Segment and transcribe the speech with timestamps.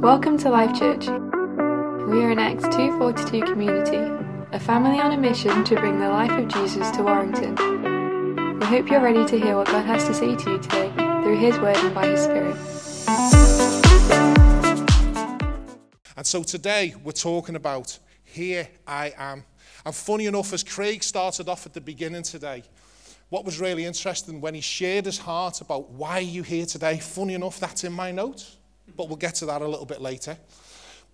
[0.00, 1.08] Welcome to Life Church.
[1.08, 3.96] We are an Acts 242 community,
[4.52, 7.56] a family on a mission to bring the life of Jesus to Warrington.
[8.60, 11.38] We hope you're ready to hear what God has to say to you today through
[11.38, 12.56] His Word and by His Spirit.
[16.16, 19.42] And so today we're talking about Here I Am.
[19.84, 22.62] And funny enough, as Craig started off at the beginning today,
[23.30, 26.98] what was really interesting when he shared his heart about why are you here today,
[26.98, 28.58] funny enough, that's in my notes
[28.96, 30.36] but we'll get to that a little bit later.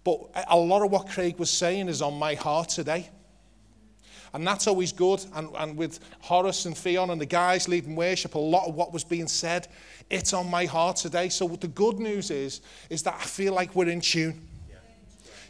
[0.04, 3.10] But a lot of what Craig was saying is on my heart today.
[4.32, 5.24] And that's always good.
[5.34, 8.92] And, and with Horace and Theon and the guys leading worship, a lot of what
[8.92, 9.68] was being said,
[10.10, 11.28] it's on my heart today.
[11.28, 14.46] So the good news is, is that I feel like we're in tune.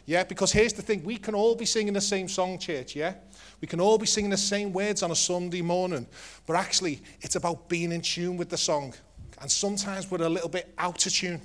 [0.05, 3.15] Yeah, because here's the thing we can all be singing the same song, church, yeah?
[3.61, 6.05] We can all be singing the same words on a Sunday morning,
[6.45, 8.93] but actually, it's about being in tune with the song.
[9.41, 11.41] And sometimes we're a little bit out of tune.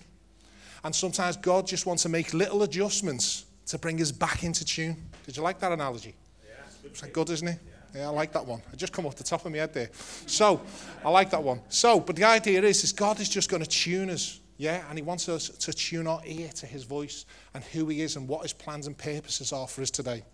[0.84, 4.96] And sometimes God just wants to make little adjustments to bring us back into tune.
[5.24, 6.14] Did you like that analogy?
[6.44, 6.54] Yeah,
[6.84, 7.58] it's good, good, isn't it?
[7.94, 8.00] Yeah.
[8.00, 8.62] yeah, I like that one.
[8.72, 9.90] I just come off the top of my head there.
[10.26, 10.60] So,
[11.04, 11.60] I like that one.
[11.68, 14.40] So, but the idea is, is God is just going to tune us.
[14.58, 18.02] Yeah, and He wants us to tune our ear to His voice and who He
[18.02, 20.24] is and what His plans and purposes are for us today.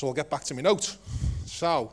[0.00, 0.96] So, I'll get back to my note.
[1.44, 1.92] So,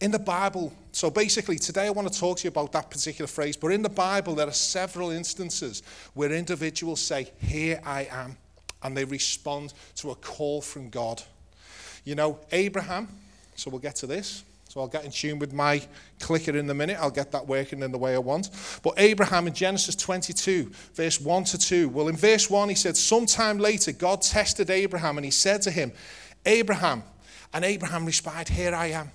[0.00, 3.26] in the Bible, so basically today I want to talk to you about that particular
[3.26, 5.82] phrase, but in the Bible there are several instances
[6.14, 8.38] where individuals say, Here I am,
[8.82, 11.22] and they respond to a call from God.
[12.04, 13.08] You know, Abraham,
[13.54, 14.42] so we'll get to this.
[14.68, 15.82] So I'll get in tune with my
[16.20, 16.98] clicker in a minute.
[17.00, 18.50] I'll get that working in the way I want.
[18.82, 21.88] But Abraham in Genesis 22, verse 1 to 2.
[21.88, 25.70] Well, in verse 1, he said, Sometime later, God tested Abraham and he said to
[25.70, 25.90] him,
[26.46, 27.02] Abraham.
[27.52, 29.10] And Abraham replied, Here I am.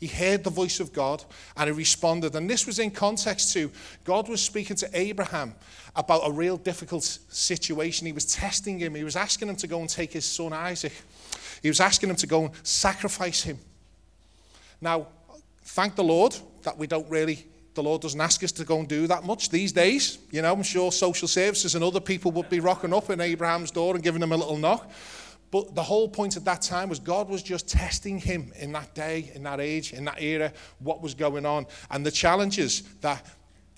[0.00, 1.24] He heard the voice of God
[1.56, 2.34] and he responded.
[2.34, 3.70] And this was in context to
[4.04, 5.54] God was speaking to Abraham
[5.96, 8.06] about a real difficult situation.
[8.06, 8.94] He was testing him.
[8.94, 10.92] He was asking him to go and take his son Isaac.
[11.62, 13.58] He was asking him to go and sacrifice him.
[14.80, 15.06] Now,
[15.62, 18.88] thank the Lord that we don't really, the Lord doesn't ask us to go and
[18.88, 20.18] do that much these days.
[20.30, 23.70] You know, I'm sure social services and other people would be rocking up in Abraham's
[23.70, 24.90] door and giving him a little knock.
[25.54, 28.92] But the whole point at that time was God was just testing him in that
[28.92, 31.68] day, in that age, in that era, what was going on.
[31.92, 33.24] And the challenges that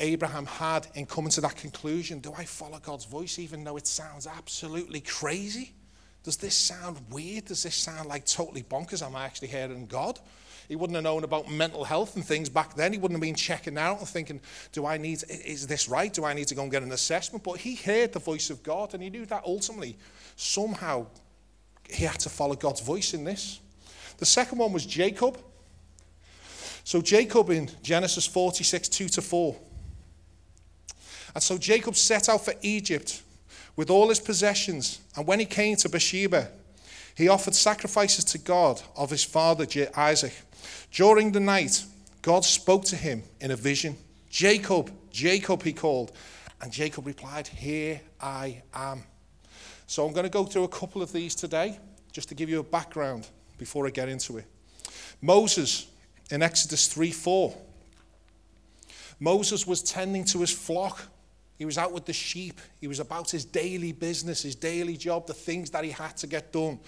[0.00, 3.86] Abraham had in coming to that conclusion do I follow God's voice even though it
[3.86, 5.74] sounds absolutely crazy?
[6.22, 7.44] Does this sound weird?
[7.44, 9.04] Does this sound like totally bonkers?
[9.04, 10.18] Am I actually hearing God?
[10.68, 12.94] He wouldn't have known about mental health and things back then.
[12.94, 14.40] He wouldn't have been checking out and thinking,
[14.72, 16.10] do I need, is this right?
[16.10, 17.44] Do I need to go and get an assessment?
[17.44, 19.98] But he heard the voice of God and he knew that ultimately,
[20.36, 21.06] somehow,
[21.90, 23.60] he had to follow God's voice in this.
[24.18, 25.38] The second one was Jacob.
[26.84, 29.56] So, Jacob in Genesis 46 2 to 4.
[31.36, 33.22] And so Jacob set out for Egypt
[33.76, 35.00] with all his possessions.
[35.14, 36.48] And when he came to Beersheba,
[37.14, 40.32] he offered sacrifices to God of his father Isaac.
[40.90, 41.84] During the night,
[42.22, 43.98] God spoke to him in a vision.
[44.30, 46.10] Jacob, Jacob, he called.
[46.62, 49.02] And Jacob replied, Here I am.
[49.86, 51.78] So I'm going to go through a couple of these today,
[52.12, 54.46] just to give you a background before I get into it.
[55.22, 55.86] Moses
[56.30, 57.56] in Exodus 3 4.
[59.18, 61.02] Moses was tending to his flock.
[61.58, 62.60] He was out with the sheep.
[62.80, 66.26] He was about his daily business, his daily job, the things that he had to
[66.26, 66.78] get done.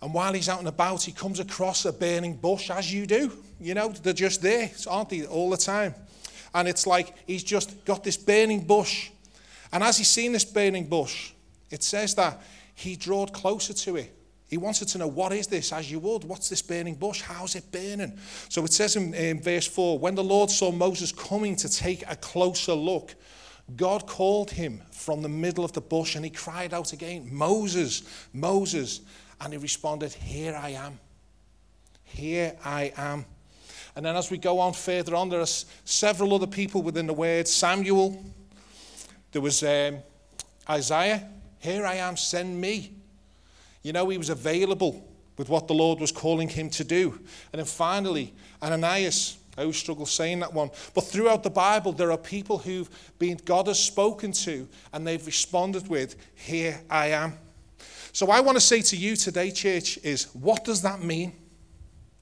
[0.00, 3.32] And while he's out and about, he comes across a burning bush, as you do.
[3.60, 5.94] You know, they're just there, aren't they, all the time?
[6.54, 9.10] And it's like he's just got this burning bush.
[9.72, 11.32] And as he's seen this burning bush,
[11.70, 12.42] it says that
[12.74, 14.12] he drawed closer to it.
[14.48, 15.72] He wanted to know, what is this?
[15.72, 17.20] As you would, what's this burning bush?
[17.20, 18.16] How's it burning?
[18.48, 22.08] So it says in, in verse 4 when the Lord saw Moses coming to take
[22.08, 23.14] a closer look,
[23.74, 28.02] God called him from the middle of the bush and he cried out again, Moses,
[28.32, 29.00] Moses.
[29.40, 31.00] And he responded, Here I am.
[32.04, 33.24] Here I am.
[33.96, 37.14] And then as we go on further on, there are several other people within the
[37.14, 38.22] word Samuel,
[39.32, 39.98] there was um,
[40.68, 42.92] Isaiah, here I am, send me.
[43.82, 45.06] You know, he was available
[45.36, 47.12] with what the Lord was calling him to do.
[47.52, 49.38] And then finally, Ananias.
[49.58, 50.70] I always struggle saying that one.
[50.94, 55.24] But throughout the Bible, there are people who've been, God has spoken to, and they've
[55.24, 57.38] responded with, Here I am.
[58.12, 61.32] So I want to say to you today, church, is what does that mean?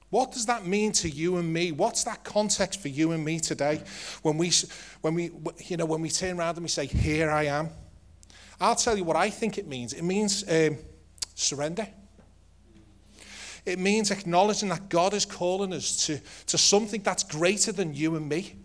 [0.09, 1.73] What does that mean to you and me?
[1.73, 3.81] What's that context for you and me today
[4.21, 4.51] when we,
[5.01, 5.31] when we,
[5.65, 7.69] you know, when we turn around and we say, Here I am?
[8.59, 9.93] I'll tell you what I think it means.
[9.93, 10.77] It means um,
[11.33, 11.87] surrender.
[13.65, 18.15] It means acknowledging that God is calling us to, to something that's greater than you
[18.15, 18.55] and me.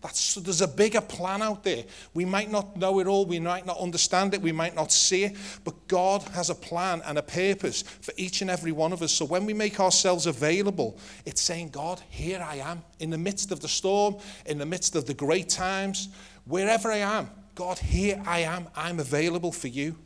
[0.00, 1.84] That's, there's a bigger plan out there.
[2.14, 5.24] We might not know it all, we might not understand it, we might not see
[5.24, 9.02] it, but God has a plan and a purpose for each and every one of
[9.02, 9.12] us.
[9.12, 13.52] So when we make ourselves available, it's saying, God, here I am in the midst
[13.52, 14.16] of the storm,
[14.46, 16.08] in the midst of the great times,
[16.44, 17.30] wherever I am.
[17.56, 18.68] God, here I am.
[18.76, 19.96] I'm available for you.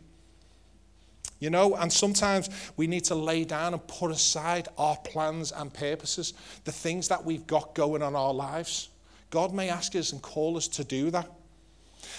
[1.40, 5.74] You know, and sometimes we need to lay down and put aside our plans and
[5.74, 6.32] purposes,
[6.64, 8.90] the things that we've got going on our lives.
[9.30, 11.28] God may ask us and call us to do that.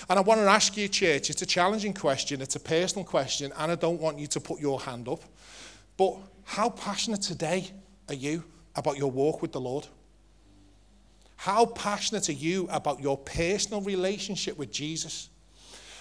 [0.10, 3.54] And I want to ask you, church, it's a challenging question, it's a personal question,
[3.58, 5.22] and I don't want you to put your hand up.
[5.96, 7.72] But how passionate today
[8.10, 8.44] are you
[8.76, 9.88] about your walk with the Lord?
[11.42, 15.30] How passionate are you about your personal relationship with Jesus?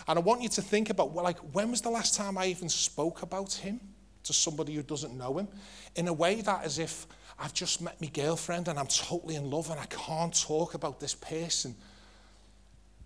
[0.07, 2.45] And I want you to think about, well, like, when was the last time I
[2.49, 3.81] even spoke about him
[4.25, 5.49] to somebody who doesn't know him?
[5.97, 7.07] In a way that as if
[7.39, 11.01] I've just met my girlfriend and I'm totally in love and I can't talk about
[11.01, 11.75] this person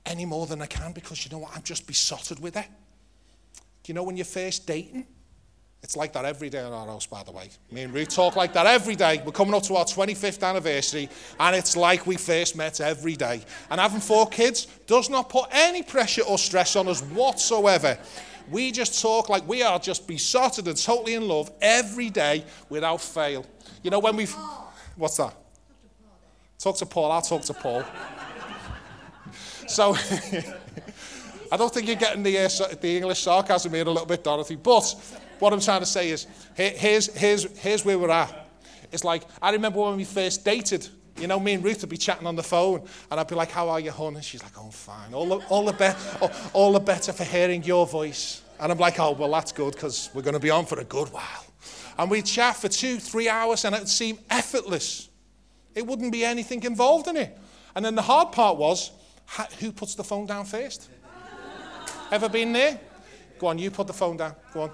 [0.05, 1.55] any more than I can because you know what?
[1.55, 2.67] I'm just besotted with her.
[3.85, 5.07] Do you know when you're first dating?
[5.85, 7.51] It's like that every day in our house, by the way.
[7.71, 9.21] Me and Ruth talk like that every day.
[9.23, 13.43] We're coming up to our 25th anniversary, and it's like we first met every day.
[13.69, 17.99] And having four kids does not put any pressure or stress on us whatsoever.
[18.51, 23.03] We just talk like we are just besotted and totally in love every day without
[23.03, 23.45] fail.
[23.83, 24.35] You know, when we've.
[24.97, 25.35] What's that?
[26.59, 27.13] Talk to Paul.
[27.13, 27.85] I'll talk to Paul.
[29.69, 29.95] so.
[31.53, 34.57] I don't think you're getting the, uh, the English sarcasm here a little bit, Dorothy,
[34.57, 34.93] but
[35.39, 38.49] what I'm trying to say is, here's, here's, here's where we're at.
[38.93, 40.89] It's like, I remember when we first dated,
[41.19, 43.51] you know, me and Ruth would be chatting on the phone, and I'd be like,
[43.51, 44.17] how are you, hon?
[44.17, 45.15] And she's like, oh, I'm fine.
[45.15, 48.43] All the, all the, be- all, all the better for hearing your voice.
[48.61, 50.85] And I'm like, oh, well, that's good, because we're going to be on for a
[50.85, 51.47] good while.
[51.99, 55.09] And we'd chat for two, three hours, and it would seem effortless.
[55.75, 57.37] It wouldn't be anything involved in it.
[57.75, 58.93] And then the hard part was,
[59.59, 60.89] who puts the phone down first?
[62.11, 62.79] Ever been there?
[63.39, 64.35] Go on, you put the phone down.
[64.53, 64.71] Go on.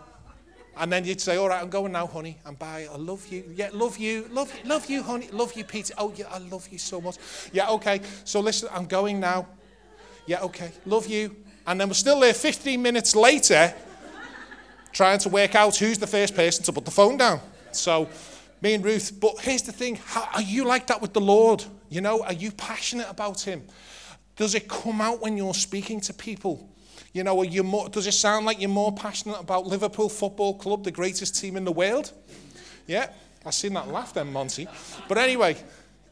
[0.77, 2.39] And then you'd say, all right, I'm going now, honey.
[2.45, 2.89] And bye.
[2.91, 3.45] I love you.
[3.55, 4.27] Yeah, love you.
[4.31, 5.29] Love, love you, honey.
[5.33, 5.95] Love you, Peter.
[5.99, 7.17] Oh, yeah, I love you so much.
[7.53, 8.01] Yeah, okay.
[8.25, 9.47] So listen, I'm going now.
[10.27, 10.73] Yeah, okay.
[10.87, 11.37] Love you.
[11.67, 13.75] And then we're still there 15 minutes later
[14.93, 17.41] trying to work out who's the first person to put the phone down.
[17.73, 18.09] So
[18.61, 19.99] me and Ruth, but here's the thing.
[20.05, 21.65] How, are you like that with the Lord?
[21.89, 23.65] You know, are you passionate about him?
[24.37, 26.69] Does it come out when you're speaking to people?
[27.13, 30.93] You know, more, does it sound like you're more passionate about Liverpool Football Club, the
[30.93, 32.13] greatest team in the world?
[32.87, 33.11] Yeah,
[33.45, 34.69] I've seen that laugh then, Monty.
[35.09, 35.57] But anyway,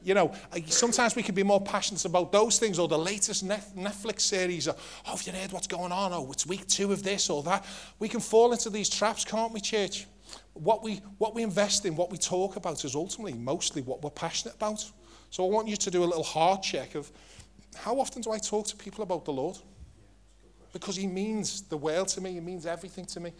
[0.02, 0.32] you know,
[0.66, 4.66] sometimes we can be more passionate about those things or the latest Netflix series.
[4.66, 4.74] Or,
[5.06, 6.12] oh, have you heard what's going on?
[6.12, 7.64] Oh, it's week two of this or that.
[7.98, 10.06] We can fall into these traps, can't we, church?
[10.54, 14.10] What we, what we invest in, what we talk about is ultimately mostly what we're
[14.10, 14.84] passionate about.
[15.30, 17.10] So I want you to do a little heart check of
[17.76, 19.58] how often do I talk to people about the Lord?
[20.72, 22.32] Because he means the world to me.
[22.32, 23.32] He means everything to me.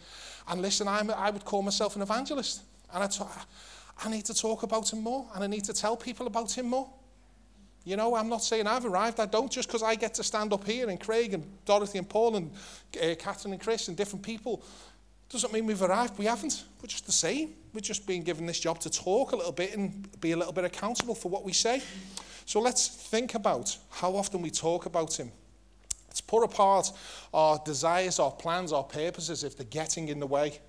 [0.47, 2.63] And listen, I'm, I would call myself an evangelist.
[2.93, 5.27] And I—I need to talk about him more.
[5.33, 6.89] And I need to tell people about him more.
[7.85, 9.19] You know, I'm not saying I've arrived.
[9.19, 12.07] I don't just because I get to stand up here and Craig and Dorothy and
[12.07, 12.51] Paul and
[13.01, 14.63] uh, Catherine and Chris and different people.
[15.29, 16.17] Doesn't mean we've arrived.
[16.17, 16.65] We haven't.
[16.81, 17.53] We're just the same.
[17.73, 20.53] We're just being given this job to talk a little bit and be a little
[20.53, 21.81] bit accountable for what we say.
[22.45, 25.31] So let's think about how often we talk about him.
[26.09, 26.91] Let's put apart
[27.35, 30.59] our desires, our plans, our purposes if they're getting in the way.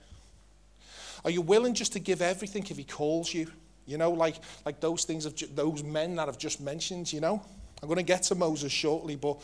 [1.25, 3.51] Are you willing just to give everything if he calls you?
[3.87, 4.37] You know, like,
[4.67, 7.43] like those things of those men that I've just mentioned, you know?
[7.83, 9.41] I'm going to get to Moses shortly, but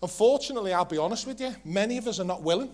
[0.00, 2.70] unfortunately, I'll be honest with you, many of us are not willing.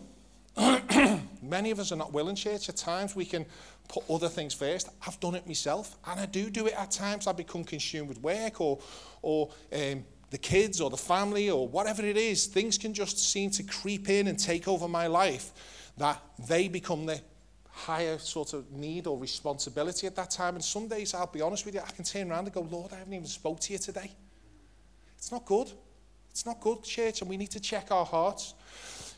[1.43, 2.69] many of us are not willing, church.
[2.69, 3.47] At times we can
[3.89, 4.91] put other things first.
[5.07, 7.27] I've done it myself, and I do do it at times.
[7.27, 8.79] I become consumed with work or,
[9.23, 13.51] or um, the kids or the family or whatever it is, things can just seem
[13.51, 17.21] to creep in and take over my life that they become the
[17.71, 20.55] higher sort of need or responsibility at that time.
[20.55, 22.93] And some days, I'll be honest with you, I can turn around and go, Lord,
[22.93, 24.11] I haven't even spoke to you today.
[25.17, 25.71] It's not good.
[26.31, 28.55] It's not good, church, and we need to check our hearts.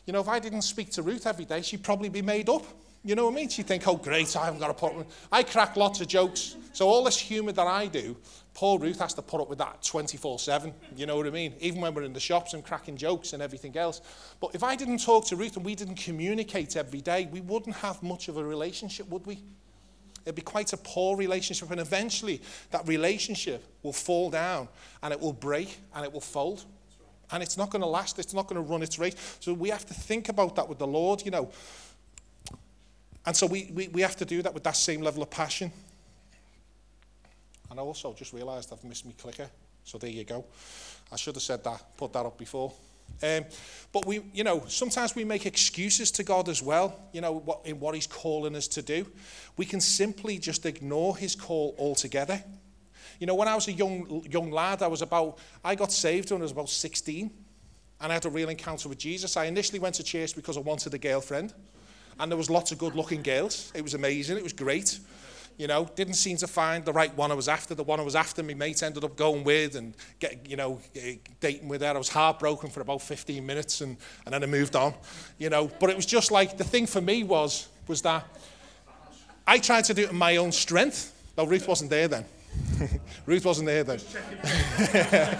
[0.05, 2.63] You know, if I didn't speak to Ruth every day, she'd probably be made up.
[3.03, 3.49] You know what I mean?
[3.49, 5.07] She'd think, oh, great, I haven't got to put...
[5.31, 6.55] I crack lots of jokes.
[6.71, 8.15] So all this humour that I do,
[8.53, 10.73] Paul Ruth has to put up with that 24 7.
[10.95, 11.53] You know what I mean?
[11.59, 14.01] Even when we're in the shops and cracking jokes and everything else.
[14.39, 17.75] But if I didn't talk to Ruth and we didn't communicate every day, we wouldn't
[17.77, 19.41] have much of a relationship, would we?
[20.23, 21.71] It'd be quite a poor relationship.
[21.71, 24.67] And eventually, that relationship will fall down
[25.01, 26.65] and it will break and it will fold.
[27.31, 29.15] And it's not going to last, it's not going to run its race.
[29.39, 31.51] So we have to think about that with the Lord, you know.
[33.25, 35.71] And so we, we, we have to do that with that same level of passion.
[37.69, 39.49] And I also just realised I've missed my clicker.
[39.83, 40.45] So there you go.
[41.11, 42.73] I should have said that, put that up before.
[43.23, 43.45] Um,
[43.91, 47.61] but we, you know, sometimes we make excuses to God as well, you know, what,
[47.65, 49.05] in what He's calling us to do.
[49.57, 52.43] We can simply just ignore His call altogether.
[53.19, 56.31] You know, when I was a young, young lad, I was about, I got saved
[56.31, 57.29] when I was about 16,
[58.01, 59.37] and I had a real encounter with Jesus.
[59.37, 61.53] I initially went to church because I wanted a girlfriend,
[62.21, 63.71] and there was lots of good looking girls.
[63.75, 64.99] It was amazing, it was great
[65.61, 67.75] you know, didn't seem to find the right one I was after.
[67.75, 70.79] The one I was after, my mate ended up going with and get, you know,
[70.95, 71.89] eh, dating with her.
[71.89, 74.95] I was heartbroken for about 15 minutes and, and then I moved on,
[75.37, 75.69] you know.
[75.79, 78.25] But it was just like, the thing for me was, was that
[79.45, 81.13] I tried to do it in my own strength.
[81.37, 82.25] No, Ruth wasn't there then.
[83.27, 83.99] Ruth wasn't there then.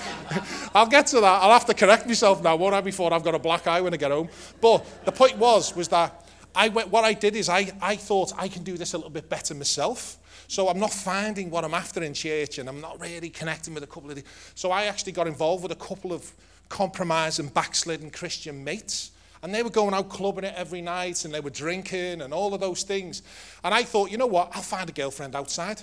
[0.75, 1.41] I'll get to that.
[1.41, 3.93] I'll have to correct myself now, won't I, before I've got a black eye when
[3.93, 4.29] I get home.
[4.61, 8.34] But the point was, was that I went, what I did is I, I thought
[8.38, 10.17] I can do this a little bit better myself.
[10.48, 13.84] So I'm not finding what I'm after in church and I'm not really connecting with
[13.84, 14.22] a couple of
[14.53, 16.29] So I actually got involved with a couple of
[16.67, 19.12] compromising, backslidden Christian mates.
[19.43, 22.53] And they were going out clubbing it every night and they were drinking and all
[22.53, 23.24] of those things.
[23.63, 24.51] And I thought, you know what?
[24.53, 25.81] I'll find a girlfriend outside.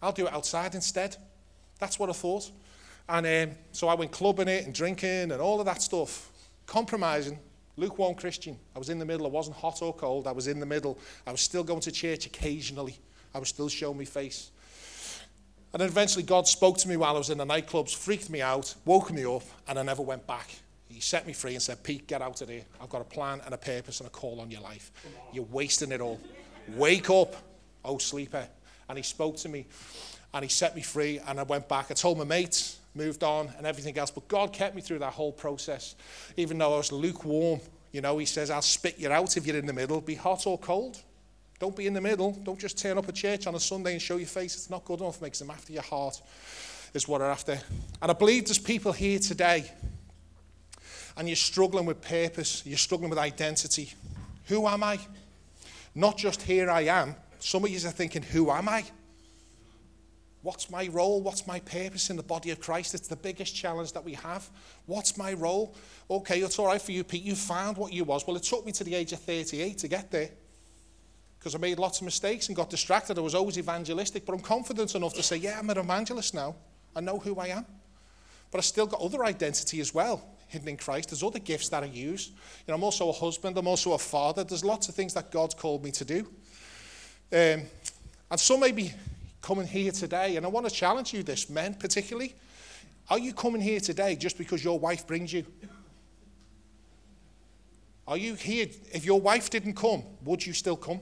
[0.00, 1.16] I'll do it outside instead.
[1.78, 2.50] That's what I thought.
[3.08, 6.30] And um, so I went clubbing it and drinking and all of that stuff,
[6.66, 7.38] compromising,
[7.76, 8.58] lukewarm Christian.
[8.74, 9.26] I was in the middle.
[9.26, 10.26] I wasn't hot or cold.
[10.26, 10.98] I was in the middle.
[11.26, 12.98] I was still going to church occasionally.
[13.34, 14.50] I was still showing my face.
[15.72, 18.40] And then eventually God spoke to me while I was in the nightclubs, freaked me
[18.40, 20.48] out, woke me up, and I never went back.
[20.88, 22.64] He set me free and said, Pete, get out of here.
[22.80, 24.90] I've got a plan and a purpose and a call on your life.
[25.32, 26.18] You're wasting it all.
[26.76, 27.36] Wake up,
[27.84, 28.48] oh sleeper.
[28.88, 29.66] And he spoke to me
[30.32, 31.90] and he set me free and I went back.
[31.90, 34.10] I told my mates, moved on and everything else.
[34.10, 35.94] But God kept me through that whole process.
[36.36, 37.60] Even though I was lukewarm,
[37.92, 40.00] you know, He says, I'll spit you out if you're in the middle.
[40.00, 41.02] Be hot or cold.
[41.58, 42.32] Don't be in the middle.
[42.32, 44.54] Don't just turn up at church on a Sunday and show your face.
[44.54, 45.22] It's not good enough.
[45.22, 46.20] Makes them after your heart,
[46.92, 47.58] is what they're after.
[48.02, 49.70] And I believe there's people here today,
[51.16, 53.92] and you're struggling with purpose, you're struggling with identity.
[54.46, 54.98] Who am I?
[55.94, 57.16] Not just here I am.
[57.38, 58.84] Some of you are thinking, Who am I?
[60.46, 61.20] What's my role?
[61.22, 62.94] What's my purpose in the body of Christ?
[62.94, 64.48] It's the biggest challenge that we have.
[64.86, 65.74] What's my role?
[66.08, 67.24] Okay, it's all right for you, Pete.
[67.24, 68.24] You found what you was.
[68.28, 70.28] Well, it took me to the age of 38 to get there
[71.36, 73.18] because I made lots of mistakes and got distracted.
[73.18, 76.54] I was always evangelistic, but I'm confident enough to say, yeah, I'm an evangelist now.
[76.94, 77.66] I know who I am.
[78.52, 81.10] But I still got other identity as well hidden in Christ.
[81.10, 82.28] There's other gifts that I use.
[82.28, 82.34] You
[82.68, 83.58] know, I'm also a husband.
[83.58, 84.44] I'm also a father.
[84.44, 86.20] There's lots of things that God's called me to do.
[87.32, 87.62] Um,
[88.30, 88.92] and some maybe
[89.46, 92.34] coming here today, and I want to challenge you this, men particularly.
[93.08, 95.46] Are you coming here today just because your wife brings you?
[98.08, 98.66] Are you here?
[98.92, 100.98] If your wife didn't come, would you still come?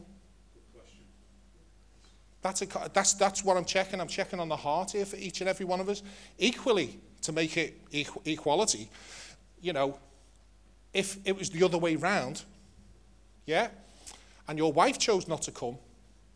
[2.42, 3.98] That's, a, that's, that's what I'm checking.
[3.98, 6.02] I'm checking on the heart here for each and every one of us.
[6.38, 7.80] Equally, to make it
[8.26, 8.90] equality,
[9.62, 9.98] you know,
[10.92, 12.42] if it was the other way round,
[13.46, 13.68] yeah,
[14.46, 15.78] and your wife chose not to come,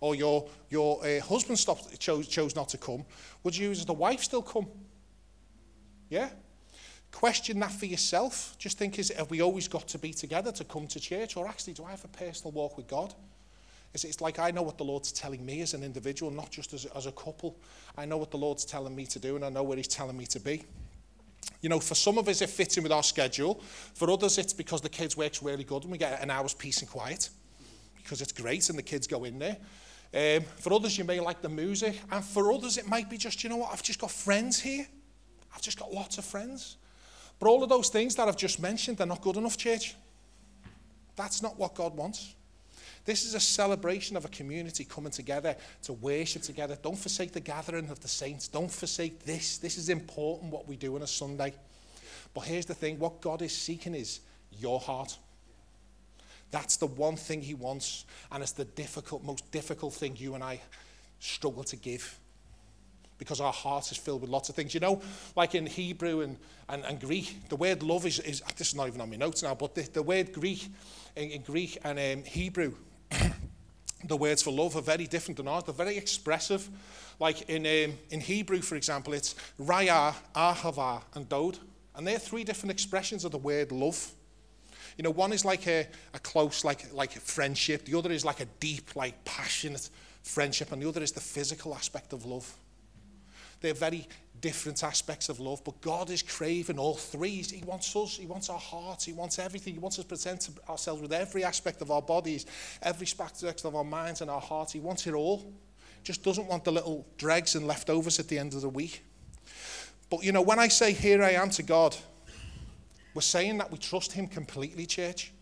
[0.00, 3.04] or your, your uh, husband stopped, chose, chose not to come,
[3.42, 4.66] would you as the wife still come?
[6.08, 6.28] Yeah?
[7.10, 8.54] Question that for yourself.
[8.58, 11.36] Just think, is have we always got to be together to come to church?
[11.36, 13.14] Or actually, do I have a personal walk with God?
[13.94, 16.74] It's, it's like I know what the Lord's telling me as an individual, not just
[16.74, 17.56] as, as a couple.
[17.96, 20.16] I know what the Lord's telling me to do, and I know where He's telling
[20.16, 20.64] me to be.
[21.62, 23.60] You know, for some of us, it fits in with our schedule.
[23.94, 26.80] For others, it's because the kids works really good and we get an hour's peace
[26.80, 27.30] and quiet
[27.96, 29.56] because it's great and the kids go in there.
[30.14, 32.00] Um, for others, you may like the music.
[32.10, 34.86] And for others, it might be just, you know what, I've just got friends here.
[35.54, 36.76] I've just got lots of friends.
[37.38, 39.94] But all of those things that I've just mentioned, they're not good enough, church.
[41.16, 42.34] That's not what God wants.
[43.04, 46.76] This is a celebration of a community coming together to worship together.
[46.82, 48.48] Don't forsake the gathering of the saints.
[48.48, 49.58] Don't forsake this.
[49.58, 51.54] This is important what we do on a Sunday.
[52.34, 54.20] But here's the thing what God is seeking is
[54.52, 55.16] your heart.
[56.50, 60.42] That's the one thing he wants, and it's the difficult, most difficult thing you and
[60.42, 60.60] I
[61.20, 62.18] struggle to give
[63.18, 64.72] because our heart is filled with lots of things.
[64.72, 65.02] You know,
[65.36, 66.36] like in Hebrew and,
[66.68, 69.42] and, and Greek, the word love is, is, this is not even on my notes
[69.42, 70.68] now, but the, the word Greek,
[71.16, 72.74] in, in Greek and um, Hebrew,
[74.04, 75.64] the words for love are very different than ours.
[75.64, 76.68] They're very expressive.
[77.18, 81.58] Like in, um, in Hebrew, for example, it's raya, ahava, and dod.
[81.96, 84.12] And they're three different expressions of the word love.
[84.98, 87.84] You know, one is like a, a close, like, like a friendship.
[87.84, 89.88] The other is like a deep, like passionate
[90.24, 90.72] friendship.
[90.72, 92.52] And the other is the physical aspect of love.
[93.60, 94.06] They're very
[94.40, 97.42] different aspects of love, but God is craving all three.
[97.42, 99.74] He wants us, He wants our hearts, He wants everything.
[99.74, 102.46] He wants us to present ourselves with every aspect of our bodies,
[102.82, 104.72] every aspect of our minds and our hearts.
[104.72, 105.52] He wants it all.
[106.02, 109.04] Just doesn't want the little dregs and leftovers at the end of the week.
[110.10, 111.96] But you know, when I say, Here I am to God,
[113.14, 115.32] we're saying that we trust Him completely, church.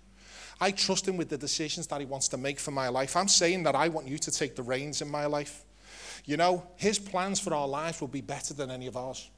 [0.61, 3.17] I trust Him with the decisions that He wants to make for my life.
[3.17, 5.65] I'm saying that I want you to take the reins in my life.
[6.25, 9.31] You know, His plans for our lives will be better than any of ours.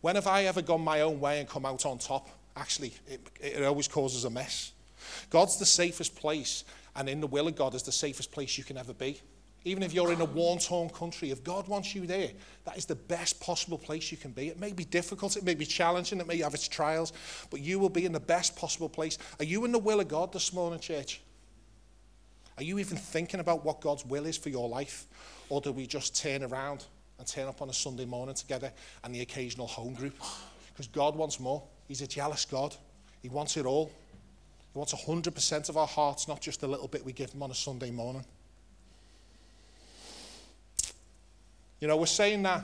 [0.00, 2.28] When have I ever gone my own way and come out on top?
[2.56, 4.72] Actually, it, it always causes a mess.
[5.30, 8.64] God's the safest place, and in the will of God is the safest place you
[8.64, 9.20] can ever be.
[9.64, 12.30] Even if you're in a war torn country, if God wants you there,
[12.64, 14.48] that is the best possible place you can be.
[14.48, 17.12] It may be difficult, it may be challenging, it may have its trials,
[17.50, 19.18] but you will be in the best possible place.
[19.38, 21.20] Are you in the will of God this morning, church?
[22.58, 25.06] Are you even thinking about what God's will is for your life?
[25.48, 26.84] Or do we just turn around
[27.18, 28.72] and turn up on a Sunday morning together
[29.04, 30.14] and the occasional home group?
[30.68, 31.62] Because God wants more.
[31.86, 32.74] He's a jealous God.
[33.20, 33.92] He wants it all.
[34.72, 37.50] He wants 100% of our hearts, not just a little bit we give him on
[37.50, 38.24] a Sunday morning.
[41.82, 42.62] You know, we're saying that,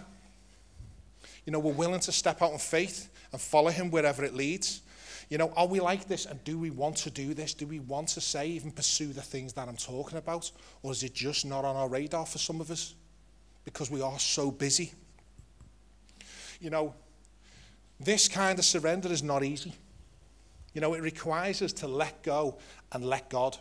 [1.44, 4.80] you know, we're willing to step out in faith and follow him wherever it leads.
[5.28, 7.52] You know, are we like this and do we want to do this?
[7.52, 10.52] Do we want to say, even pursue the things that I'm talking about?
[10.84, 12.94] Or is it just not on our radar for some of us?
[13.64, 14.92] Because we are so busy.
[16.60, 16.94] You know,
[17.98, 19.75] this kind of surrender is not easy.
[20.75, 22.58] You know, it requires us to let go
[22.92, 23.58] and let God.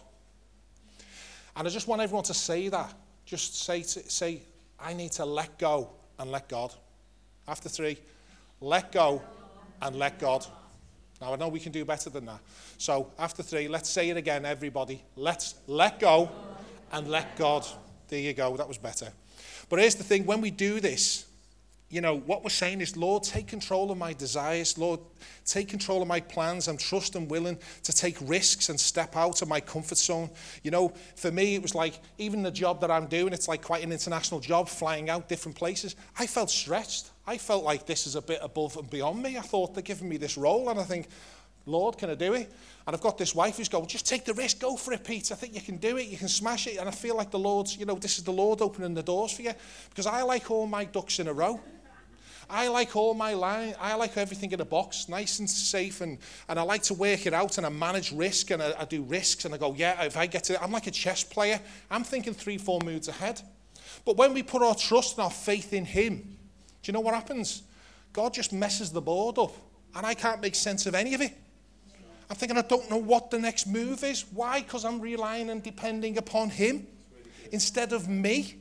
[1.55, 2.93] And I just want everyone to say that.
[3.25, 4.43] Just say, to, say
[4.79, 6.73] I need to let go and let God.
[7.47, 7.97] After three,
[8.61, 9.21] let go
[9.81, 10.45] and let God.
[11.21, 12.39] Now, I know we can do better than that.
[12.77, 15.03] So, after three, let's say it again, everybody.
[15.15, 16.29] Let's let go
[16.91, 17.65] and let God.
[18.07, 19.11] There you go, that was better.
[19.69, 21.25] But here's the thing when we do this,
[21.89, 24.77] you know, what we're saying is, Lord, take control of my desires.
[24.77, 24.99] Lord,
[25.45, 26.67] take control of my plans.
[26.67, 30.29] I'm trust and willing to take risks and step out of my comfort zone.
[30.63, 33.61] You know, for me, it was like, even the job that I'm doing, it's like
[33.61, 35.95] quite an international job, flying out different places.
[36.19, 37.11] I felt stretched.
[37.25, 39.37] I felt like this is a bit above and beyond me.
[39.37, 41.07] I thought they're giving me this role, and I think,
[41.65, 42.51] Lord, can I do it?
[42.85, 45.31] And I've got this wife who's going, just take the risk, go for it, Pete.
[45.33, 46.77] I think you can do it, you can smash it.
[46.77, 49.33] And I feel like the Lord's, you know, this is the Lord opening the doors
[49.33, 49.51] for you.
[49.89, 51.59] Because I like all my ducks in a row.
[52.49, 53.75] I like all my line.
[53.79, 57.25] I like everything in a box, nice and safe, and, and I like to work
[57.25, 60.03] it out and I manage risk and I, I do risks and I go, yeah,
[60.03, 61.59] if I get to, I'm like a chess player.
[61.91, 63.41] I'm thinking three, four moves ahead.
[64.05, 66.37] But when we put our trust and our faith in Him,
[66.81, 67.63] do you know what happens?
[68.13, 69.53] God just messes the board up,
[69.95, 71.33] and I can't make sense of any of it.
[72.29, 74.25] I'm thinking, I don't know what the next move is.
[74.33, 74.61] Why?
[74.61, 76.87] Because I'm relying and depending upon Him
[77.51, 78.55] instead of me.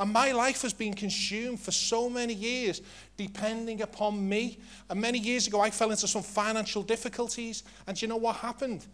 [0.00, 2.82] And my life has been consumed for so many years
[3.16, 4.58] depending upon me.
[4.88, 7.64] And many years ago, I fell into some financial difficulties.
[7.86, 8.86] And you know what happened?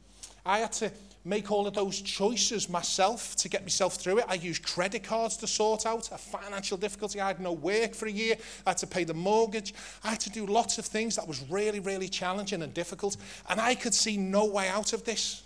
[0.47, 0.91] I had to
[1.27, 4.27] make all of those choices myself to get myself through it.
[4.29, 7.21] I used credit cards to sort out a financial difficulty.
[7.21, 8.37] I had no work for a year.
[8.67, 9.75] I had to pay the mortgage.
[10.03, 13.17] I had to do lots of things that was really, really challenging and difficult.
[13.49, 15.43] And I could see no way out of this.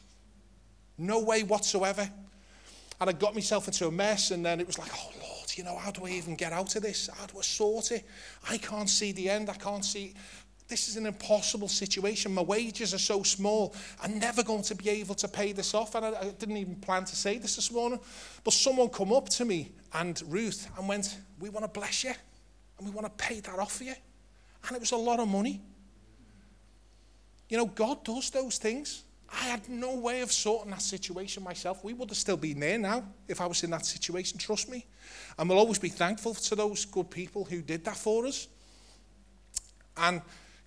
[0.96, 2.10] No way whatsoever.
[3.00, 5.64] And I got myself into a mess, and then it was like, oh, Lord you
[5.64, 7.08] know, how do I even get out of this?
[7.16, 8.04] How do I sort it?
[8.48, 9.48] I can't see the end.
[9.48, 10.14] I can't see.
[10.66, 12.34] This is an impossible situation.
[12.34, 13.74] My wages are so small.
[14.02, 15.94] I'm never going to be able to pay this off.
[15.94, 18.00] And I, I didn't even plan to say this this morning.
[18.44, 22.12] But someone come up to me and Ruth and went, We want to bless you
[22.78, 23.94] and we want to pay that off for you.
[24.66, 25.62] And it was a lot of money.
[27.48, 29.04] You know, God does those things.
[29.30, 31.84] I had no way of sorting that situation myself.
[31.84, 34.86] We would have still been there now if I was in that situation, trust me.
[35.38, 38.48] And we'll always be thankful to those good people who did that for us.
[39.96, 40.22] And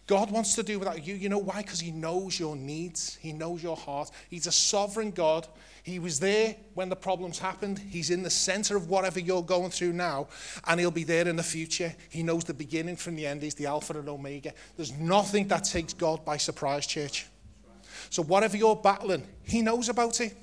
[0.08, 1.16] God wants to do without you.
[1.16, 1.62] You know why?
[1.62, 4.12] Because He knows your needs, He knows your heart.
[4.30, 5.48] He's a sovereign God.
[5.84, 7.80] He was there when the problems happened.
[7.80, 10.28] He's in the center of whatever you're going through now,
[10.68, 11.96] and He'll be there in the future.
[12.10, 13.42] He knows the beginning from the end.
[13.42, 14.54] He's the Alpha and Omega.
[14.76, 17.26] There's nothing that takes God by surprise, church.
[18.10, 20.36] So, whatever you're battling, He knows about it.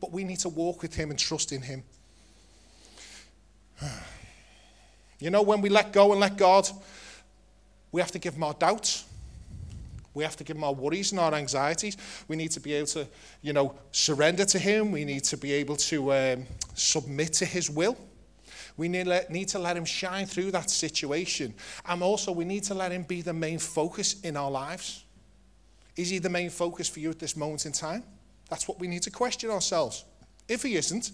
[0.00, 1.82] But we need to walk with Him and trust in Him.
[5.20, 6.68] You know, when we let go and let God,
[7.90, 9.04] we have to give Him our doubts.
[10.18, 11.96] We have to give him our worries and our anxieties.
[12.26, 13.06] We need to be able to,
[13.40, 14.90] you know, surrender to him.
[14.90, 17.96] We need to be able to um, submit to his will.
[18.76, 21.54] We need, need to let him shine through that situation.
[21.86, 25.04] And also, we need to let him be the main focus in our lives.
[25.98, 28.04] Is he the main focus for you at this moment in time?
[28.48, 30.04] That's what we need to question ourselves.
[30.48, 31.10] If he isn't,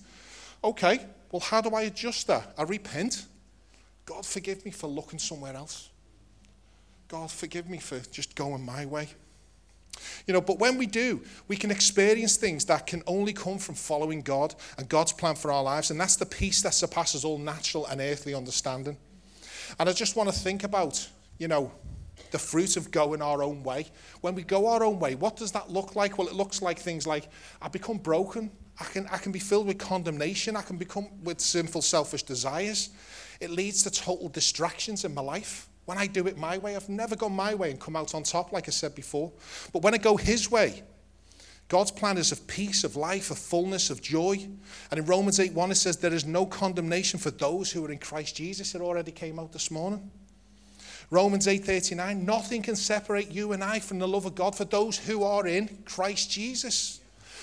[0.62, 1.00] okay,
[1.32, 2.52] well, how do I adjust that?
[2.58, 3.24] I repent.
[4.04, 5.88] God, forgive me for looking somewhere else.
[7.08, 9.08] God, forgive me for just going my way.
[10.26, 13.76] You know, but when we do, we can experience things that can only come from
[13.76, 15.90] following God and God's plan for our lives.
[15.90, 18.98] And that's the peace that surpasses all natural and earthly understanding.
[19.78, 21.72] And I just want to think about you know,
[22.30, 23.86] the fruit of going our own way.
[24.20, 26.18] When we go our own way, what does that look like?
[26.18, 27.28] Well, it looks like things like
[27.62, 28.50] I become broken.
[28.80, 30.56] I can, I can be filled with condemnation.
[30.56, 32.90] I can become with sinful, selfish desires.
[33.40, 35.68] It leads to total distractions in my life.
[35.84, 38.22] When I do it my way, I've never gone my way and come out on
[38.22, 39.32] top, like I said before.
[39.72, 40.82] But when I go His way,
[41.68, 44.48] God's plan is of peace, of life, of fullness, of joy.
[44.90, 47.90] And in Romans 8 1, it says, There is no condemnation for those who are
[47.90, 48.74] in Christ Jesus.
[48.74, 50.10] It already came out this morning.
[51.14, 54.98] Romans 8:39 nothing can separate you and I from the love of God for those
[54.98, 56.98] who are in Christ Jesus.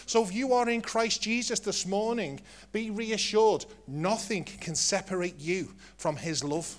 [0.05, 2.41] So if you are in Christ Jesus this morning,
[2.73, 6.75] be reassured nothing can separate you from his love.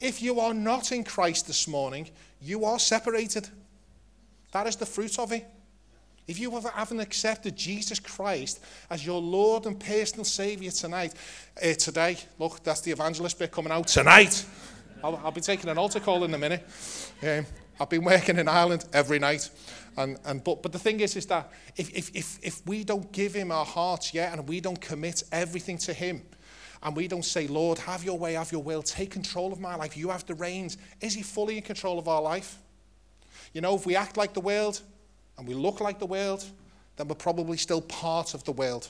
[0.00, 2.08] If you are not in Christ this morning,
[2.40, 3.48] you are separated.
[4.52, 5.44] That is the fruit of it.
[6.28, 11.14] If you haven't accepted Jesus Christ as your Lord and personal Savior tonight,
[11.60, 14.44] uh, today, look, that's the evangelist bit coming out tonight.
[15.02, 16.66] I'll, I'll be taking an altar call in a minute.
[17.22, 17.46] Um,
[17.78, 19.50] I've been working in Ireland every night.
[19.96, 23.10] And, and, but, but the thing is, is that if, if, if, if we don't
[23.12, 26.22] give him our hearts yet and we don't commit everything to him,
[26.82, 29.74] and we don't say, Lord, have your way, have your will, take control of my
[29.74, 32.58] life, you have the reins, is he fully in control of our life?
[33.52, 34.80] You know, if we act like the world
[35.36, 36.44] and we look like the world,
[36.96, 38.88] then we're probably still part of the world.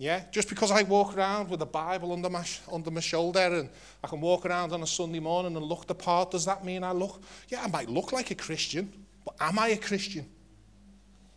[0.00, 3.68] Yeah, just because I walk around with a Bible under my, under my shoulder and
[4.02, 6.82] I can walk around on a Sunday morning and look the part, does that mean
[6.82, 7.22] I look?
[7.50, 8.90] Yeah, I might look like a Christian,
[9.26, 10.24] but am I a Christian?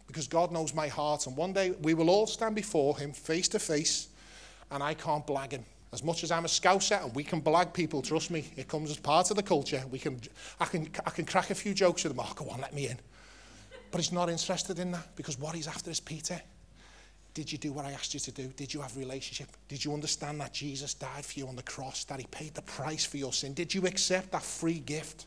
[0.08, 3.50] Because God knows my heart, and one day we will all stand before Him face
[3.50, 4.08] to face,
[4.72, 5.66] and I can't blag Him.
[5.92, 8.90] As much as I'm a scouser and we can blag people, trust me, it comes
[8.90, 9.84] as part of the culture.
[9.92, 10.22] We can,
[10.62, 12.88] I, can, I can crack a few jokes with them, oh, go on, let me
[12.88, 12.98] in.
[13.92, 16.40] But He's not interested in that because what He's after is Peter.
[17.34, 18.48] Did you do what I asked you to do?
[18.56, 19.48] Did you have a relationship?
[19.68, 22.62] Did you understand that Jesus died for you on the cross, that he paid the
[22.62, 23.54] price for your sin?
[23.54, 25.26] Did you accept that free gift?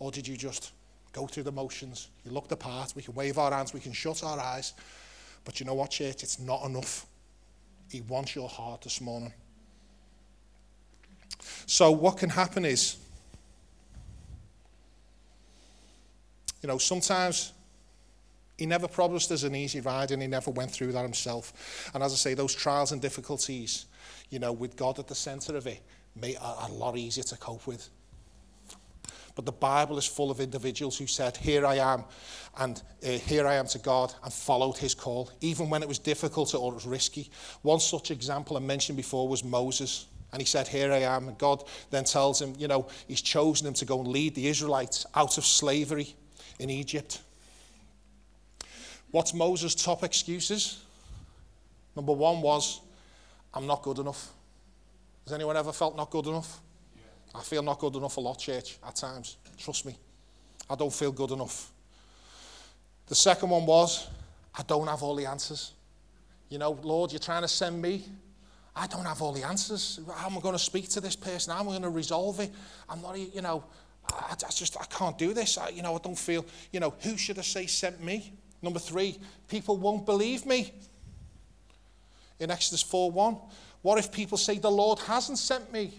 [0.00, 0.72] Or did you just
[1.12, 2.08] go through the motions?
[2.24, 4.74] You look the part, we can wave our hands, we can shut our eyes.
[5.44, 6.22] But you know what, church?
[6.24, 7.06] It's not enough.
[7.90, 9.32] He wants your heart this morning.
[11.66, 12.96] So, what can happen is,
[16.62, 17.52] you know, sometimes
[18.58, 21.90] he never promised us an easy ride and he never went through that himself.
[21.94, 23.86] And as I say, those trials and difficulties,
[24.30, 25.80] you know, with God at the center of it,
[26.20, 27.88] it a lot easier to cope with.
[29.36, 32.02] But the Bible is full of individuals who said, Here I am,
[32.58, 36.00] and uh, here I am to God, and followed his call, even when it was
[36.00, 37.30] difficult or it was risky.
[37.62, 40.06] One such example I mentioned before was Moses.
[40.32, 41.28] And he said, Here I am.
[41.28, 44.48] And God then tells him, you know, he's chosen him to go and lead the
[44.48, 46.16] Israelites out of slavery
[46.58, 47.22] in Egypt.
[49.10, 50.82] What's Moses' top excuses?
[51.96, 52.80] Number one was,
[53.54, 54.30] I'm not good enough.
[55.24, 56.60] Has anyone ever felt not good enough?
[56.94, 57.40] Yeah.
[57.40, 59.36] I feel not good enough a lot, church, at times.
[59.56, 59.96] Trust me.
[60.70, 61.70] I don't feel good enough.
[63.06, 64.08] The second one was,
[64.54, 65.72] I don't have all the answers.
[66.50, 68.04] You know, Lord, you're trying to send me.
[68.76, 69.98] I don't have all the answers.
[70.14, 71.52] How am I going to speak to this person?
[71.52, 72.50] How am I going to resolve it?
[72.88, 73.64] I'm not, you know,
[74.12, 75.58] I, I just, I can't do this.
[75.58, 78.32] I, you know, I don't feel, you know, who should I say sent me?
[78.62, 79.18] Number three,
[79.48, 80.72] people won't believe me.
[82.40, 83.36] In Exodus 4 1,
[83.82, 85.92] what if people say the Lord hasn't sent me?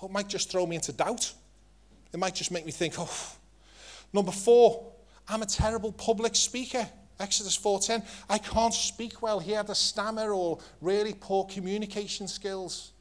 [0.00, 1.32] Oh, it might just throw me into doubt.
[2.12, 3.36] It might just make me think, oh.
[4.12, 4.92] Number four,
[5.28, 6.88] I'm a terrible public speaker.
[7.18, 9.38] Exodus 4:10, I can't speak well.
[9.40, 12.92] He had a stammer or really poor communication skills.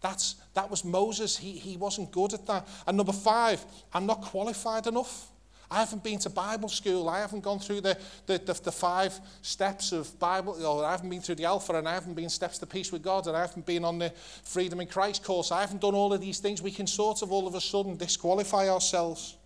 [0.00, 1.36] That's, that was Moses.
[1.36, 2.66] He, he wasn't good at that.
[2.86, 5.28] And number five, I'm not qualified enough.
[5.72, 7.08] I haven't been to Bible school.
[7.08, 11.08] I haven't gone through the, the, the, the, five steps of Bible, or I haven't
[11.08, 13.40] been through the Alpha, and I haven't been steps to peace with God, and I
[13.40, 14.10] haven't been on the
[14.44, 15.50] Freedom in Christ course.
[15.50, 16.60] I haven't done all of these things.
[16.60, 19.38] We can sort of all of a sudden disqualify ourselves.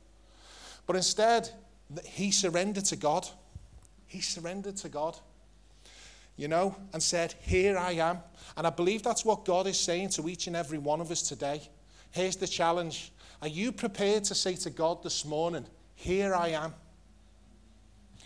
[0.85, 1.49] But instead,
[2.05, 3.29] he surrendered to God.
[4.09, 5.17] He surrendered to God,
[6.37, 8.19] you know, and said, Here I am.
[8.57, 11.23] And I believe that's what God is saying to each and every one of us
[11.23, 11.63] today.
[12.11, 13.13] Here's the challenge.
[13.43, 16.73] Are you prepared to say to God this morning, here I am.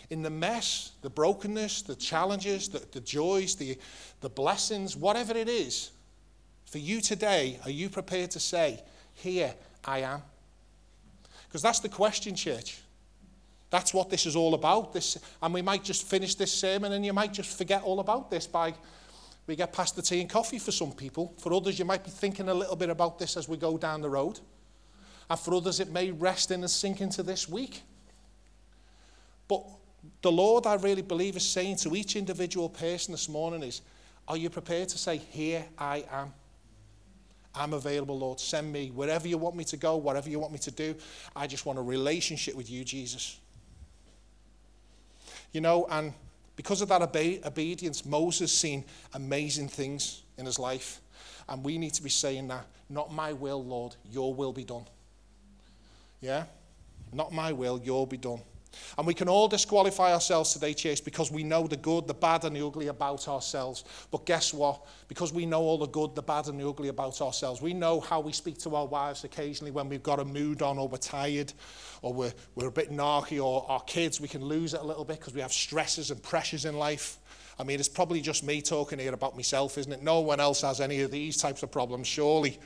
[0.09, 3.77] In the mess, the brokenness, the challenges, the, the joys, the,
[4.19, 5.91] the blessings, whatever it is,
[6.65, 8.81] for you today, are you prepared to say,
[9.13, 9.53] Here
[9.83, 10.21] I am?
[11.47, 12.79] Because that's the question, church.
[13.69, 14.93] That's what this is all about.
[14.93, 18.29] This, and we might just finish this sermon and you might just forget all about
[18.29, 18.73] this by
[19.47, 21.33] we get past the tea and coffee for some people.
[21.39, 24.01] For others, you might be thinking a little bit about this as we go down
[24.01, 24.39] the road.
[25.31, 27.83] And for others, it may rest in and sink into this week.
[29.47, 29.63] But
[30.21, 33.81] the Lord, I really believe, is saying to each individual person this morning is,
[34.27, 36.33] are you prepared to say, here I am?
[37.55, 38.41] I'm available, Lord.
[38.41, 40.95] Send me wherever you want me to go, whatever you want me to do.
[41.33, 43.39] I just want a relationship with you, Jesus.
[45.53, 46.13] You know, and
[46.57, 50.99] because of that obe- obedience, Moses seen amazing things in his life.
[51.47, 54.83] And we need to be saying that, not my will, Lord, your will be done.
[56.21, 56.45] Yeah?
[57.11, 58.41] Not my will, your be done.
[58.97, 62.45] And we can all disqualify ourselves today, Chase, because we know the good, the bad,
[62.45, 63.83] and the ugly about ourselves.
[64.11, 64.85] But guess what?
[65.07, 67.99] Because we know all the good, the bad, and the ugly about ourselves, we know
[67.99, 70.97] how we speak to our wives occasionally when we've got a mood on, or we're
[70.97, 71.51] tired,
[72.01, 75.05] or we're, we're a bit narky, or our kids, we can lose it a little
[75.05, 77.17] bit because we have stresses and pressures in life.
[77.59, 80.01] I mean, it's probably just me talking here about myself, isn't it?
[80.01, 82.57] No one else has any of these types of problems, surely.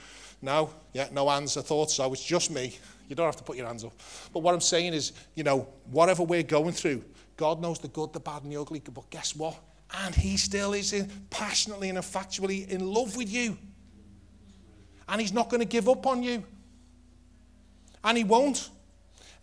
[0.42, 0.70] No?
[0.94, 2.78] Yeah, no hands or thoughts, so it's just me.
[3.08, 3.94] You don't have to put your hands up.
[4.34, 7.04] But what I'm saying is, you know, whatever we're going through,
[7.38, 8.80] God knows the good, the bad, and the ugly.
[8.80, 9.56] But guess what?
[10.04, 13.58] And He still is in, passionately and effectually in love with you.
[15.08, 16.44] And He's not going to give up on you.
[18.04, 18.70] And He won't.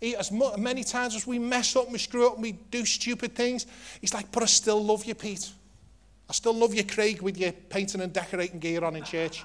[0.01, 2.85] He, as many times as we mess up and we screw up and we do
[2.85, 3.67] stupid things,
[4.01, 5.51] He's like, but I still love you, Pete.
[6.29, 9.45] I still love you, Craig, with your painting and decorating gear on in church.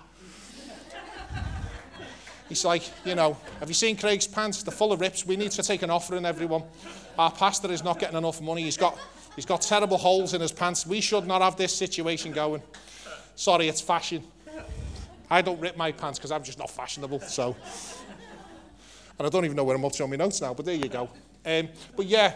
[2.49, 4.63] He's like, you know, have you seen Craig's pants?
[4.63, 5.25] They're full of rips.
[5.25, 6.63] We need to take an offering, everyone.
[7.19, 8.63] Our pastor is not getting enough money.
[8.63, 8.97] He's got,
[9.35, 10.85] he's got terrible holes in his pants.
[10.85, 12.61] We should not have this situation going.
[13.35, 14.23] Sorry, it's fashion.
[15.29, 17.19] I don't rip my pants because I'm just not fashionable.
[17.19, 17.55] So,
[19.19, 20.53] and I don't even know where I'm up to on my notes now.
[20.53, 21.09] But there you go.
[21.45, 22.33] Um, but yeah,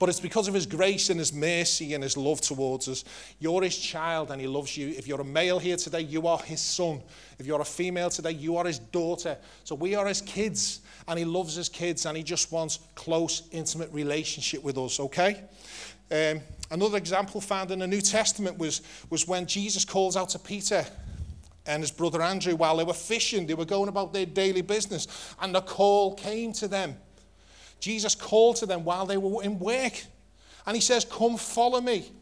[0.00, 3.04] but it's because of his grace and his mercy and his love towards us.
[3.38, 4.88] You're his child and he loves you.
[4.88, 7.02] If you're a male here today, you are his son.
[7.38, 9.36] If you're a female today, you are his daughter.
[9.62, 13.42] So we are his kids and he loves his kids and he just wants close,
[13.52, 15.44] intimate relationship with us, okay?
[16.10, 20.38] Um, another example found in the New Testament was, was when Jesus calls out to
[20.38, 20.82] Peter
[21.66, 23.46] and his brother Andrew while they were fishing.
[23.46, 26.96] They were going about their daily business and the call came to them.
[27.80, 30.04] Jesus called to them while they were in work.
[30.66, 32.12] And he says, Come follow me,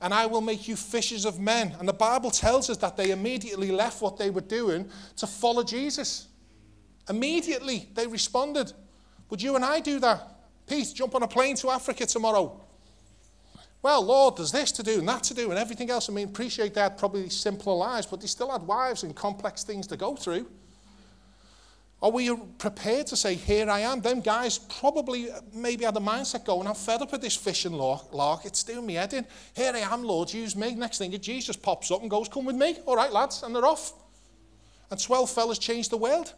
[0.00, 1.74] and I will make you fishers of men.
[1.78, 5.62] And the Bible tells us that they immediately left what they were doing to follow
[5.62, 6.28] Jesus.
[7.08, 8.72] Immediately they responded.
[9.30, 10.26] Would you and I do that?
[10.66, 12.60] Pete, jump on a plane to Africa tomorrow.
[13.82, 16.10] Well, Lord, there's this to do and that to do and everything else.
[16.10, 19.86] I mean, appreciate that probably simpler lives, but they still had wives and complex things
[19.86, 20.46] to go through.
[22.02, 24.00] Are we prepared to say, Here I am?
[24.00, 27.72] Them guys probably uh, maybe had a mindset going, I'm fed up with this fishing
[27.72, 28.44] lark.
[28.44, 29.26] It's doing me head in.
[29.54, 30.74] Here I am, Lord, use me.
[30.74, 32.78] Next thing, Jesus pops up and goes, Come with me.
[32.86, 33.42] All right, lads.
[33.42, 33.92] And they're off.
[34.90, 36.32] And 12 fellas changed the world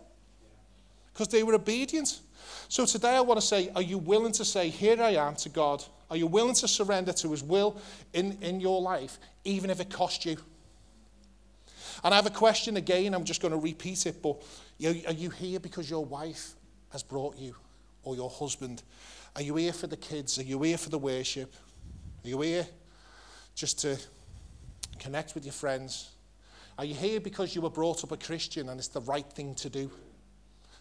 [1.13, 2.21] because they were obedient.
[2.69, 5.49] So today I want to say, Are you willing to say, Here I am to
[5.49, 5.85] God?
[6.11, 7.81] Are you willing to surrender to His will
[8.13, 10.39] in, in your life, even if it costs you?
[12.03, 14.43] And I have a question again, I'm just going to repeat it, but
[14.81, 16.55] are you here because your wife
[16.91, 17.55] has brought you,
[18.05, 18.83] or your husband?
[19.37, 20.39] Are you here for the kids?
[20.39, 21.55] Are you here for the worship?
[22.25, 22.67] Are you here
[23.55, 23.99] just to
[24.99, 26.11] connect with your friends?
[26.79, 29.55] Are you here because you were brought up a Christian and it's the right thing
[29.57, 29.91] to do?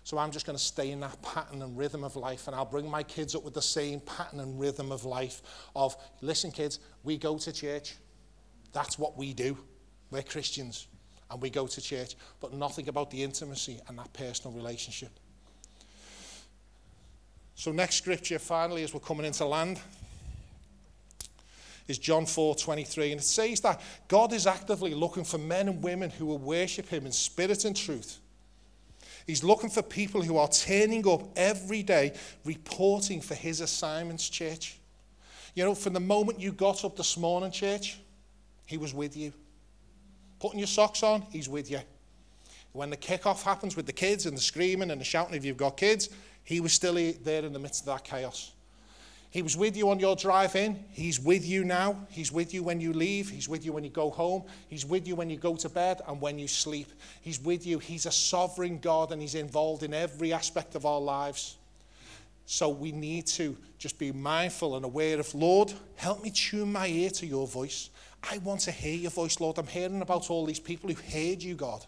[0.04, 2.66] So I'm just going to stay in that pattern and rhythm of life, and I'll
[2.66, 5.42] bring my kids up with the same pattern and rhythm of life
[5.76, 7.96] of, listen, kids, we go to church.
[8.74, 9.58] That's what we do.
[10.10, 10.88] We're Christians
[11.32, 15.12] and we go to church, but nothing about the intimacy and that personal relationship.
[17.56, 19.80] So, next scripture, finally, as we're coming into land,
[21.88, 23.12] is John 4 23.
[23.12, 26.88] And it says that God is actively looking for men and women who will worship
[26.90, 28.20] Him in spirit and truth.
[29.26, 32.14] He's looking for people who are turning up every day,
[32.44, 34.80] reporting for His assignments, church.
[35.54, 38.00] You know, from the moment you got up this morning, church,
[38.66, 39.32] He was with you
[40.42, 41.80] putting your socks on, he's with you.
[42.74, 45.56] When the kickoff happens with the kids and the screaming and the shouting, if you've
[45.56, 46.10] got kids,
[46.44, 48.52] he was still there in the midst of that chaos.
[49.30, 50.84] He was with you on your drive in.
[50.90, 51.96] He's with you now.
[52.10, 53.30] He's with you when you leave.
[53.30, 54.44] He's with you when you go home.
[54.68, 56.92] He's with you when you go to bed and when you sleep.
[57.22, 57.80] He's with you.
[57.80, 61.56] He's a sovereign God and He's involved in every aspect of our lives.
[62.46, 66.88] So we need to just be mindful and aware of, Lord, help me tune my
[66.88, 67.91] ear to your voice.
[68.30, 69.58] I want to hear your voice, Lord.
[69.58, 71.86] I'm hearing about all these people who heard you, God,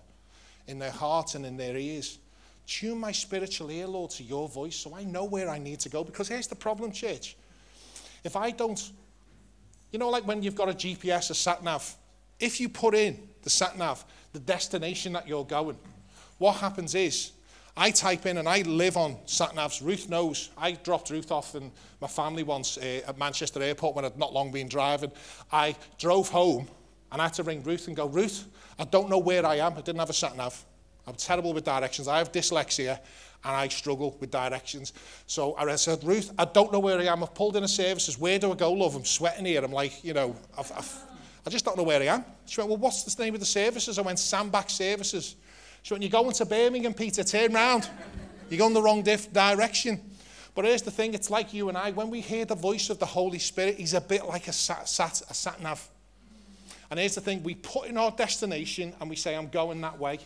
[0.67, 2.17] in their hearts and in their ears.
[2.65, 5.89] Tune my spiritual ear, Lord, to your voice so I know where I need to
[5.89, 6.03] go.
[6.03, 7.35] Because here's the problem, church.
[8.23, 8.91] If I don't,
[9.91, 11.95] you know, like when you've got a GPS, a sat nav,
[12.39, 15.77] if you put in the sat nav, the destination that you're going,
[16.37, 17.31] what happens is
[17.75, 19.83] I type in and I live on sat navs.
[19.83, 20.51] Ruth knows.
[20.57, 24.31] I dropped Ruth off in my family once uh, at Manchester Airport when I'd not
[24.31, 25.11] long been driving.
[25.51, 26.67] I drove home
[27.11, 29.73] and I had to ring Ruth and go, Ruth, I don't know where I am.
[29.73, 30.63] I didn't have a sat nav.
[31.07, 32.07] I'm terrible with directions.
[32.07, 32.99] I have dyslexia
[33.43, 34.93] and I struggle with directions.
[35.25, 37.23] So I said, Ruth, I don't know where I am.
[37.23, 38.19] I've pulled in a services.
[38.19, 38.95] Where do I go, love?
[38.95, 39.63] I'm sweating here.
[39.63, 41.03] I'm like, you know, I've, I've,
[41.45, 42.23] I just don't know where I am.
[42.45, 43.97] She went, well, what's the name of the services?
[43.97, 45.35] I went, Sandbach Services.
[45.83, 47.89] She when you're going to Birmingham, Peter, turn round.
[48.49, 49.99] You're going the wrong diff- direction.
[50.55, 51.91] But here's the thing, it's like you and I.
[51.91, 54.87] When we hear the voice of the Holy Spirit, he's a bit like a sat,
[54.87, 55.85] sat, a sat nav.
[56.89, 59.99] And here's the thing, we put in our destination and we say, I'm going that
[59.99, 60.19] way.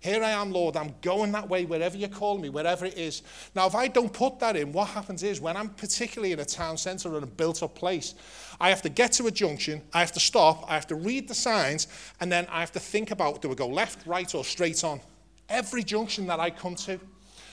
[0.00, 3.22] Here I am, Lord, I'm going that way wherever you call me, wherever it is.
[3.56, 6.44] Now, if I don't put that in, what happens is when I'm particularly in a
[6.44, 8.14] town centre or a built up place,
[8.60, 11.26] I have to get to a junction, I have to stop, I have to read
[11.26, 11.88] the signs,
[12.20, 15.00] and then I have to think about do I go left, right, or straight on?
[15.48, 17.00] Every junction that I come to.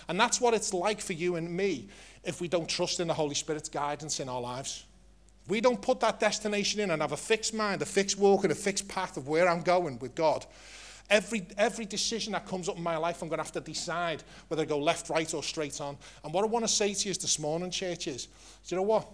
[0.07, 1.87] And that's what it's like for you and me
[2.23, 4.85] if we don't trust in the Holy Spirit's guidance in our lives.
[5.47, 8.51] We don't put that destination in and have a fixed mind, a fixed walk, and
[8.51, 10.45] a fixed path of where I'm going with God.
[11.09, 14.23] Every, every decision that comes up in my life, I'm going to have to decide
[14.47, 15.97] whether I go left, right, or straight on.
[16.23, 18.77] And what I want to say to you is this morning, church, is do you
[18.77, 19.07] know what?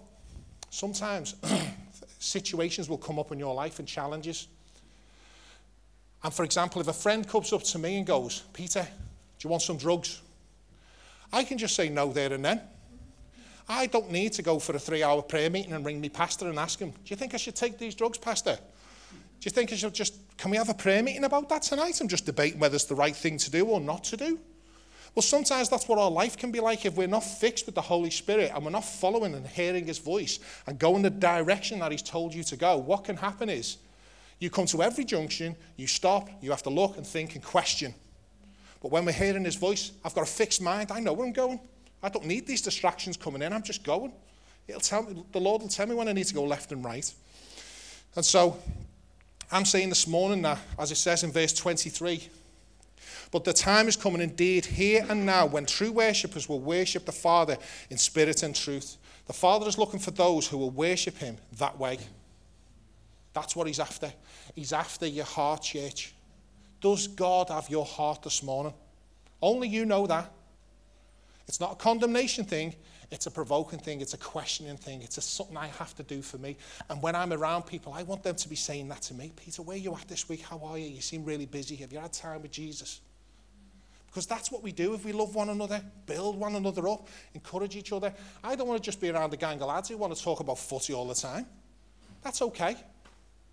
[0.70, 1.34] Sometimes
[2.18, 4.48] situations will come up in your life and challenges.
[6.24, 9.50] And for example, if a friend comes up to me and goes, Peter, do you
[9.50, 10.22] want some drugs?
[11.32, 12.60] I can just say no there and then.
[13.68, 16.48] I don't need to go for a three hour prayer meeting and ring me pastor
[16.48, 18.58] and ask him, Do you think I should take these drugs, pastor?
[19.42, 22.00] Do you think I should just, can we have a prayer meeting about that tonight?
[22.00, 24.38] I'm just debating whether it's the right thing to do or not to do.
[25.16, 27.80] Well, sometimes that's what our life can be like if we're not fixed with the
[27.80, 31.90] Holy Spirit and we're not following and hearing His voice and going the direction that
[31.90, 32.76] He's told you to go.
[32.76, 33.78] What can happen is
[34.38, 37.96] you come to every junction, you stop, you have to look and think and question.
[38.80, 40.92] But when we're hearing His voice, I've got a fixed mind.
[40.92, 41.58] I know where I'm going.
[42.00, 43.52] I don't need these distractions coming in.
[43.52, 44.12] I'm just going.
[44.68, 46.84] It'll tell me, the Lord will tell me when I need to go left and
[46.84, 47.12] right.
[48.14, 48.56] And so
[49.52, 52.26] I'm saying this morning that, as it says in verse 23,
[53.30, 57.12] but the time is coming indeed here and now when true worshippers will worship the
[57.12, 57.58] Father
[57.90, 58.96] in spirit and truth.
[59.26, 61.98] The Father is looking for those who will worship Him that way.
[63.34, 64.12] That's what He's after.
[64.54, 66.14] He's after your heart, church.
[66.80, 68.72] Does God have your heart this morning?
[69.42, 70.30] Only you know that.
[71.46, 72.74] It's not a condemnation thing,
[73.12, 76.22] it's a provoking thing, it's a questioning thing, it's a, something I have to do
[76.22, 76.56] for me.
[76.88, 79.32] And when I'm around people, I want them to be saying that to me.
[79.36, 80.40] Peter, where are you at this week?
[80.40, 80.86] How are you?
[80.86, 81.76] You seem really busy.
[81.76, 83.02] Have you had time with Jesus?
[84.06, 87.76] Because that's what we do if we love one another, build one another up, encourage
[87.76, 88.14] each other.
[88.42, 90.40] I don't want to just be around a gang of lads who want to talk
[90.40, 91.44] about footy all the time.
[92.22, 92.76] That's okay.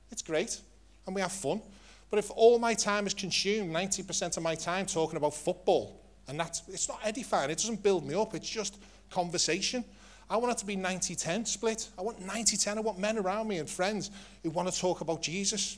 [0.09, 0.59] It's great.
[1.05, 1.61] And we have fun.
[2.09, 6.39] But if all my time is consumed, 90% of my time talking about football, and
[6.39, 8.77] that's, it's not edifying, it doesn't build me up, it's just
[9.09, 9.83] conversation.
[10.29, 11.89] I want it to be 90 10 split.
[11.97, 12.77] I want 90 10.
[12.77, 14.11] I want men around me and friends
[14.43, 15.77] who want to talk about Jesus.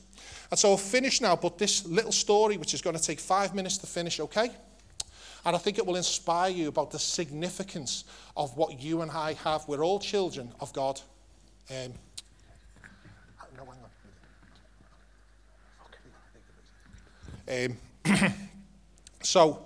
[0.50, 3.54] And so I'll finish now, but this little story, which is going to take five
[3.54, 4.50] minutes to finish, okay?
[5.44, 8.04] And I think it will inspire you about the significance
[8.36, 9.66] of what you and I have.
[9.66, 11.00] We're all children of God.
[11.70, 11.94] Um,
[13.56, 13.78] no, hang
[17.66, 17.76] on.
[18.14, 18.32] Um,
[19.22, 19.64] so,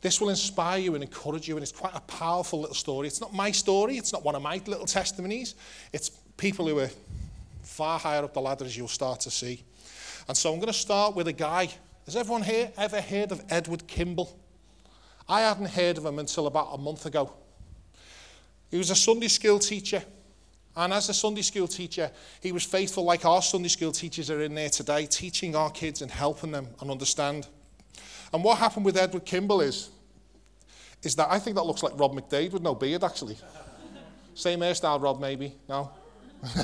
[0.00, 3.06] this will inspire you and encourage you, and it's quite a powerful little story.
[3.06, 5.54] It's not my story, it's not one of my little testimonies.
[5.92, 6.90] It's people who are
[7.62, 9.62] far higher up the ladder as you'll start to see.
[10.26, 11.68] And so I'm going to start with a guy.
[12.06, 14.38] Has everyone here ever heard of Edward Kimball?
[15.28, 17.32] I hadn't heard of him until about a month ago.
[18.70, 20.02] He was a Sunday school teacher.
[20.76, 22.10] And as a Sunday school teacher,
[22.40, 26.00] he was faithful, like our Sunday school teachers are in there today, teaching our kids
[26.00, 27.48] and helping them and understand
[28.32, 29.90] and what happened with Edward Kimball is,
[31.02, 33.36] is that I think that looks like Rob McDade with no beard, actually.
[34.34, 35.54] Same hairstyle, Rob, maybe?
[35.68, 35.90] No?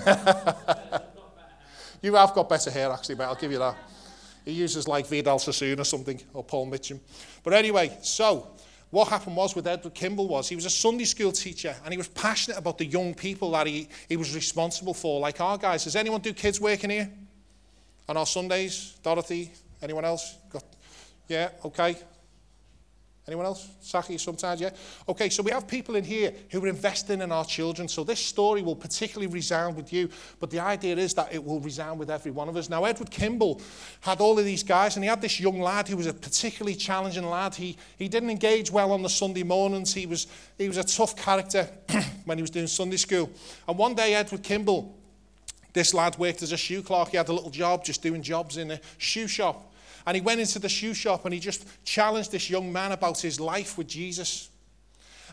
[2.02, 3.76] you have got better hair, actually, but I'll give you that.
[4.44, 7.00] He uses like Vidal Sassoon or something, or Paul Mitchell.
[7.42, 8.48] But anyway, so
[8.90, 11.98] what happened was with Edward Kimball was he was a Sunday school teacher and he
[11.98, 15.84] was passionate about the young people that he, he was responsible for, like our guys.
[15.84, 17.10] Does anyone do kids working here?
[18.08, 18.96] On our Sundays?
[19.02, 19.50] Dorothy?
[19.82, 20.36] Anyone else?
[20.48, 20.62] Got
[21.28, 21.96] yeah, okay.
[23.28, 23.68] Anyone else?
[23.80, 24.70] Saki sometimes, yeah?
[25.08, 27.88] Okay, so we have people in here who are investing in our children.
[27.88, 30.08] So this story will particularly resound with you,
[30.38, 32.70] but the idea is that it will resound with every one of us.
[32.70, 33.60] Now, Edward Kimball
[34.00, 36.76] had all of these guys, and he had this young lad who was a particularly
[36.76, 37.56] challenging lad.
[37.56, 39.92] He, he didn't engage well on the Sunday mornings.
[39.92, 41.68] He was, he was a tough character
[42.26, 43.28] when he was doing Sunday school.
[43.66, 44.96] And one day, Edward Kimball,
[45.72, 47.08] this lad worked as a shoe clerk.
[47.08, 49.65] He had a little job, just doing jobs in a shoe shop.
[50.06, 53.20] And he went into the shoe shop and he just challenged this young man about
[53.20, 54.50] his life with Jesus.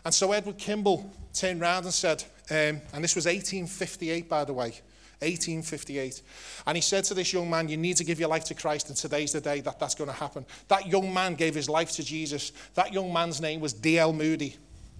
[0.04, 4.52] And so Edward Kimball turned round and said, um, and this was 1858, by the
[4.52, 4.72] way,
[5.20, 6.20] 1858.
[6.66, 8.88] And he said to this young man, You need to give your life to Christ,
[8.88, 10.44] and today's the day that that's going to happen.
[10.68, 12.52] That young man gave his life to Jesus.
[12.74, 14.12] That young man's name was D.L.
[14.12, 14.56] Moody.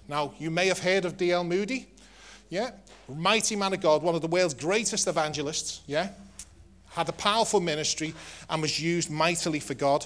[0.07, 1.43] Now, you may have heard of D.L.
[1.43, 1.87] Moody.
[2.49, 2.71] Yeah?
[3.07, 5.81] Mighty man of God, one of the world's greatest evangelists.
[5.85, 6.09] Yeah?
[6.95, 8.13] Had a powerful ministry
[8.49, 10.05] and was used mightily for God.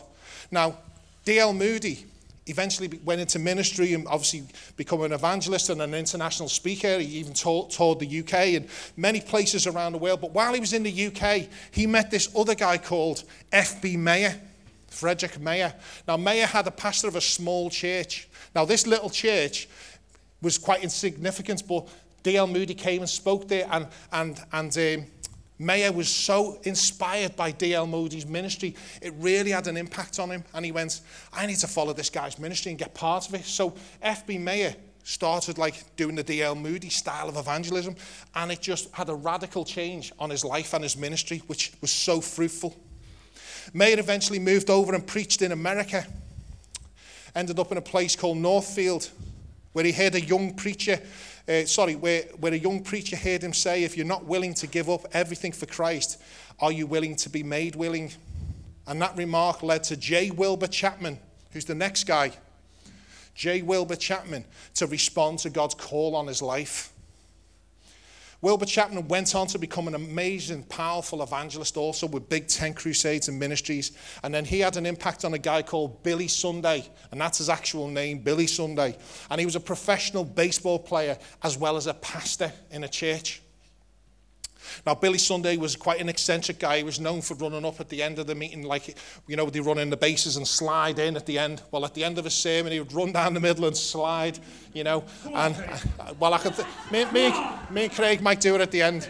[0.52, 0.78] Now,
[1.24, 1.54] D.L.
[1.54, 2.06] Moody
[2.50, 4.44] eventually went into ministry and obviously
[4.76, 7.00] become an evangelist and an international speaker.
[7.00, 7.70] He even toured,
[8.00, 8.68] the UK and
[8.98, 10.22] many places around the world.
[10.22, 13.98] But while he was in the UK, he met this other guy called F.B.
[13.98, 14.36] Meyer,
[14.88, 15.74] Frederick Meyer.
[16.08, 18.28] Now, Meyer had a pastor of a small church.
[18.56, 19.70] Now, this little church
[20.42, 21.88] was quite insignificant, but
[22.24, 22.48] D.L.
[22.48, 25.06] Moody came and spoke there, and, and, and um,
[25.60, 27.86] Meyer was so inspired by D.L.
[27.86, 30.44] Moody's ministry, it really had an impact on him.
[30.54, 31.02] And he went,
[31.34, 33.44] I need to follow this guy's ministry and get part of it.
[33.44, 34.38] So F.B.
[34.38, 36.56] Meyer started like doing the D.L.
[36.56, 37.96] Moody style of evangelism,
[38.36, 41.92] and it just had a radical change on his life and his ministry, which was
[41.92, 42.76] so fruitful.
[43.74, 46.06] Meyer eventually moved over and preached in America.
[47.36, 49.10] Ended up in a place called Northfield,
[49.74, 51.00] where he heard a young preacher
[51.50, 54.68] uh, sorry, where, where a young preacher heard him say, If you're not willing to
[54.68, 56.22] give up everything for Christ,
[56.60, 58.12] are you willing to be made willing?
[58.86, 60.30] And that remark led to J.
[60.30, 61.20] Wilbur Chapman,
[61.52, 62.32] who's the next guy,
[63.34, 63.64] J.
[63.64, 64.46] Wilbur Chapman,
[64.76, 66.94] to respond to God's call on his life.
[68.42, 73.28] Wilbur Chapman went on to become an amazing, powerful evangelist also with big tent crusades
[73.28, 73.92] and ministries.
[74.24, 77.50] And then he had an impact on a guy called Billy Sunday, and that's his
[77.50, 78.98] actual name, Billy Sunday.
[79.30, 83.42] And he was a professional baseball player as well as a pastor in a church.
[84.86, 86.78] Now, Billy Sunday was quite an eccentric guy.
[86.78, 88.98] He was known for running up at the end of the meeting, like,
[89.28, 91.62] you know, they run in the bases and slide in at the end.
[91.72, 94.40] Well, at the end of a sermon, he would run down the middle and slide,
[94.74, 95.04] you know.
[95.34, 95.56] And,
[96.00, 97.34] uh, well, I could, th- me, me,
[97.70, 99.10] me and Craig might do it at the end.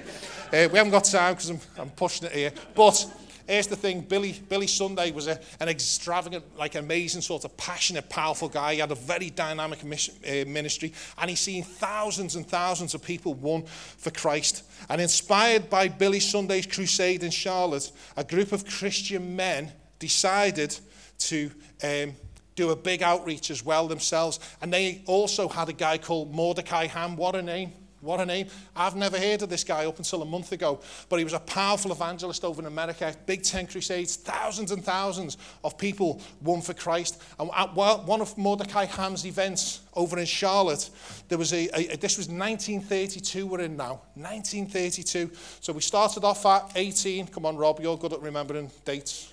[0.52, 2.52] Uh, we haven't got time because I'm, I'm pushing it here.
[2.74, 3.06] But
[3.50, 8.08] Here's the thing Billy, Billy Sunday was a, an extravagant, like amazing, sort of passionate,
[8.08, 8.76] powerful guy.
[8.76, 13.02] He had a very dynamic mission, uh, ministry, and he's seen thousands and thousands of
[13.02, 14.64] people won for Christ.
[14.88, 20.78] And inspired by Billy Sunday's crusade in Charlotte, a group of Christian men decided
[21.18, 21.52] to.
[21.84, 22.14] Um,
[22.56, 24.38] do a big outreach as well themselves.
[24.62, 27.16] And they also had a guy called Mordecai Ham.
[27.16, 27.72] What a name!
[28.02, 28.48] What a name.
[28.76, 30.80] I've never heard of this guy up until a month ago,
[31.10, 33.14] but he was a powerful evangelist over in America.
[33.26, 37.22] Big tent crusades, thousands and thousands of people won for Christ.
[37.38, 40.90] And at one of Mordecai Ham's events over in Charlotte,
[41.28, 45.32] there was a, a, this was 1932 we're in now, 1932.
[45.60, 47.28] So we started off at 18.
[47.28, 49.32] Come on, Rob, you're good at remembering dates.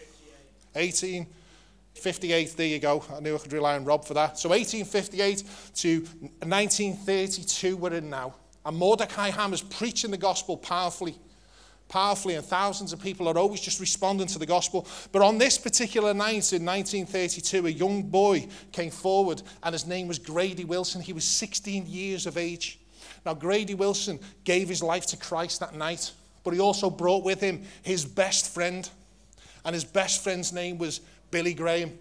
[0.74, 1.26] 18.
[1.94, 3.02] 58, there you go.
[3.14, 4.38] I knew I could rely on Rob for that.
[4.38, 5.42] So 1858
[5.76, 6.00] to
[6.42, 8.34] 1932 we're in now.
[8.66, 11.16] And Mordecai Ham is preaching the gospel powerfully,
[11.88, 14.88] powerfully, and thousands of people are always just responding to the gospel.
[15.12, 20.08] But on this particular night in 1932, a young boy came forward, and his name
[20.08, 21.00] was Grady Wilson.
[21.00, 22.80] He was 16 years of age.
[23.24, 26.10] Now, Grady Wilson gave his life to Christ that night,
[26.42, 28.90] but he also brought with him his best friend,
[29.64, 31.00] and his best friend's name was
[31.30, 31.96] Billy Graham.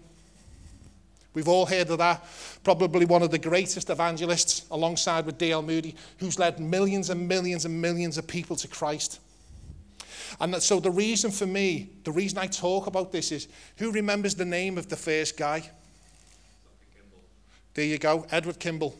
[1.36, 2.24] We've all heard of that.
[2.64, 5.60] Probably one of the greatest evangelists, alongside with D.L.
[5.60, 9.20] Moody, who's led millions and millions and millions of people to Christ.
[10.40, 14.34] And so the reason for me, the reason I talk about this is who remembers
[14.34, 15.70] the name of the first guy?
[17.74, 18.96] There you go, Edward Kimball.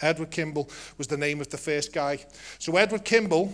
[0.00, 2.24] Edward Kimball was the name of the first guy.
[2.60, 3.52] So Edward Kimball,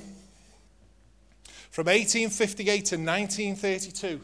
[1.71, 4.21] from 1858 to 1932,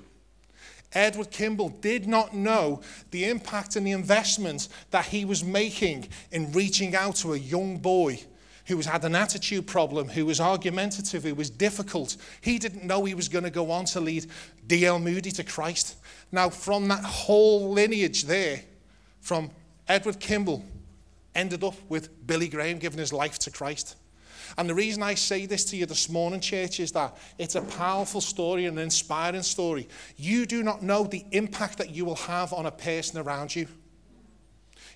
[0.95, 2.80] Edward Kimball did not know
[3.11, 7.78] the impact and the investment that he was making in reaching out to a young
[7.78, 8.20] boy
[8.66, 12.16] who had an attitude problem, who was argumentative, who was difficult.
[12.40, 14.26] He didn't know he was going to go on to lead
[14.66, 14.99] D.L.
[14.99, 15.97] Moody to Christ.
[16.32, 18.62] Now, from that whole lineage there,
[19.20, 19.51] from
[19.86, 20.64] Edward Kimball,
[21.34, 23.97] ended up with Billy Graham giving his life to Christ.
[24.57, 27.62] And the reason I say this to you this morning, church, is that it's a
[27.62, 29.88] powerful story and an inspiring story.
[30.16, 33.66] You do not know the impact that you will have on a person around you.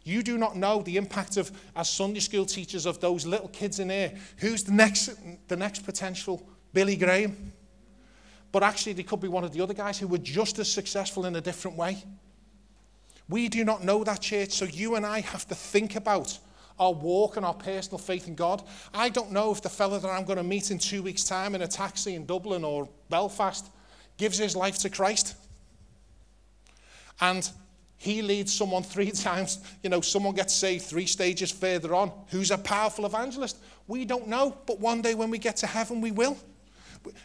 [0.04, 3.80] You do not know the impact of, as Sunday school teachers, of those little kids
[3.80, 4.14] in here.
[4.38, 5.10] Who's the next,
[5.48, 7.52] the next potential Billy Graham?
[8.52, 11.26] But actually, they could be one of the other guys who were just as successful
[11.26, 12.02] in a different way.
[13.28, 16.38] We do not know that, church, so you and I have to think about
[16.78, 18.62] our walk and our personal faith in God.
[18.94, 21.54] I don't know if the fella that I'm going to meet in two weeks' time
[21.54, 23.68] in a taxi in Dublin or Belfast
[24.16, 25.36] gives his life to Christ.
[27.20, 27.48] And
[27.96, 32.50] he leads someone three times, you know, someone gets saved three stages further on who's
[32.50, 33.58] a powerful evangelist.
[33.86, 36.36] We don't know, but one day when we get to heaven, we will.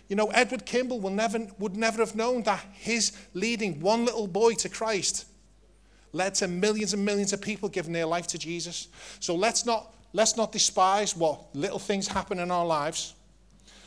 [0.07, 4.27] You know, Edward Kimball will never, would never have known that his leading one little
[4.27, 5.25] boy to Christ
[6.13, 8.87] led to millions and millions of people giving their life to Jesus.
[9.19, 13.15] So let's not, let's not despise what little things happen in our lives.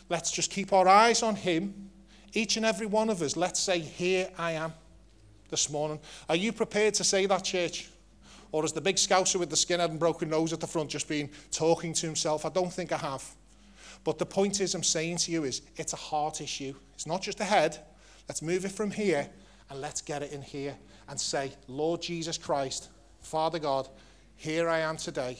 [0.08, 1.90] Let's just keep our eyes on Him.
[2.32, 4.74] Each and every one of us, let's say, Here I am
[5.48, 6.00] this morning.
[6.28, 7.88] Are you prepared to say that, church?
[8.52, 11.08] Or is the big scouser with the skinhead and broken nose at the front just
[11.08, 12.44] been talking to himself?
[12.44, 13.24] I don't think I have.
[14.04, 16.74] But the point is, I'm saying to you, is it's a heart issue.
[16.94, 17.78] It's not just a head.
[18.28, 19.28] Let's move it from here
[19.70, 20.76] and let's get it in here
[21.08, 22.88] and say, Lord Jesus Christ,
[23.20, 23.88] Father God,
[24.36, 25.38] here I am today.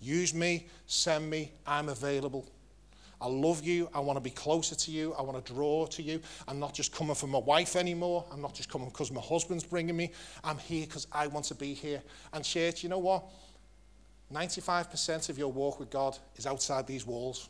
[0.00, 2.46] Use me, send me, I'm available.
[3.20, 3.88] I love you.
[3.94, 5.14] I want to be closer to you.
[5.14, 6.20] I want to draw to you.
[6.46, 8.24] I'm not just coming for my wife anymore.
[8.30, 10.12] I'm not just coming because my husband's bringing me.
[10.42, 12.02] I'm here because I want to be here.
[12.34, 13.24] And, church, you know what?
[14.32, 17.48] 95% of your walk with God is outside these walls.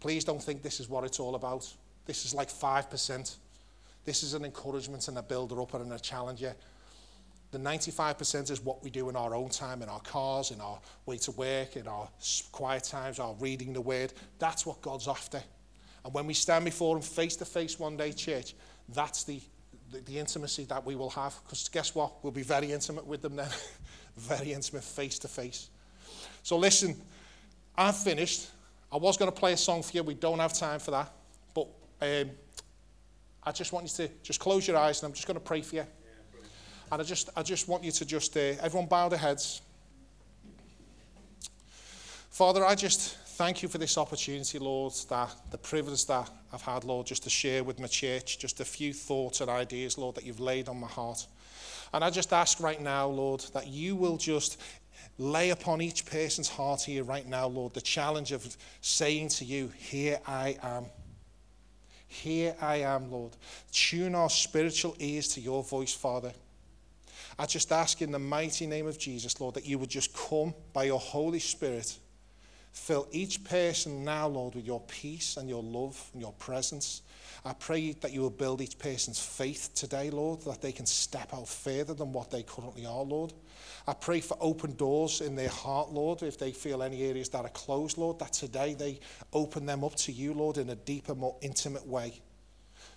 [0.00, 1.72] Please don't think this is what it's all about.
[2.06, 3.36] This is like 5%.
[4.06, 6.54] This is an encouragement and a builder up and a challenger.
[7.50, 10.78] The 95% is what we do in our own time, in our cars, in our
[11.06, 12.08] way to work, in our
[12.52, 14.12] quiet times, our reading the word.
[14.38, 15.42] That's what God's after.
[16.04, 18.54] And when we stand before Him face to face one day, church,
[18.94, 19.40] that's the,
[19.90, 21.36] the, the intimacy that we will have.
[21.44, 22.22] Because guess what?
[22.22, 23.50] We'll be very intimate with them then.
[24.16, 25.68] very intimate, face to face.
[26.44, 26.96] So listen,
[27.76, 28.50] I've finished.
[28.92, 30.04] I was going to play a song for you.
[30.04, 31.12] We don't have time for that.
[31.54, 31.68] But
[32.02, 32.30] um,
[33.46, 35.62] I just want you to just close your eyes and I'm just going to pray
[35.62, 35.86] for you.
[36.90, 39.62] And I just, I just want you to just, uh, everyone bow their heads.
[42.28, 46.82] Father, I just thank you for this opportunity, Lord, that the privilege that I've had,
[46.82, 50.24] Lord, just to share with my church, just a few thoughts and ideas, Lord, that
[50.24, 51.24] you've laid on my heart.
[51.94, 54.60] And I just ask right now, Lord, that you will just
[55.18, 59.72] lay upon each person's heart here right now, Lord, the challenge of saying to you,
[59.78, 60.86] Here I am.
[62.08, 63.32] Here I am, Lord.
[63.72, 66.32] Tune our spiritual ears to your voice, Father.
[67.38, 70.54] I just ask in the mighty name of Jesus, Lord, that you would just come
[70.72, 71.98] by your Holy Spirit.
[72.72, 77.02] Fill each person now, Lord, with your peace and your love and your presence.
[77.46, 81.32] I pray that you will build each person's faith today, Lord, that they can step
[81.32, 83.32] out further than what they currently are, Lord.
[83.86, 87.44] I pray for open doors in their heart, Lord, if they feel any areas that
[87.44, 88.98] are closed, Lord, that today they
[89.32, 92.20] open them up to you, Lord, in a deeper, more intimate way.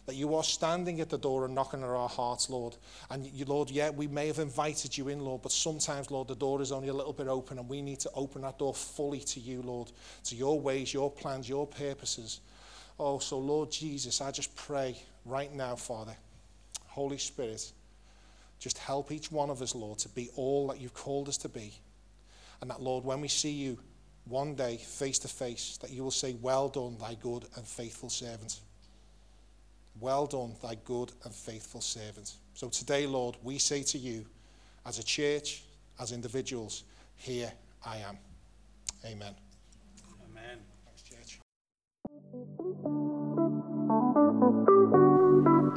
[0.07, 2.75] That you are standing at the door and knocking at our hearts, Lord.
[3.11, 6.33] And you, Lord, yeah, we may have invited you in, Lord, but sometimes, Lord, the
[6.33, 9.19] door is only a little bit open and we need to open that door fully
[9.19, 9.91] to you, Lord,
[10.23, 12.41] to your ways, your plans, your purposes.
[12.99, 16.15] Oh, so Lord Jesus, I just pray right now, Father,
[16.87, 17.71] Holy Spirit,
[18.59, 21.49] just help each one of us, Lord, to be all that you've called us to
[21.49, 21.73] be.
[22.61, 23.79] And that, Lord, when we see you
[24.25, 28.09] one day face to face, that you will say, Well done, thy good and faithful
[28.09, 28.59] servant.
[29.99, 32.33] Well done, thy good and faithful servant.
[32.53, 34.25] So today, Lord, we say to you,
[34.85, 35.63] as a church,
[35.99, 36.83] as individuals,
[37.15, 37.51] here
[37.85, 38.17] I am.
[39.05, 39.33] Amen.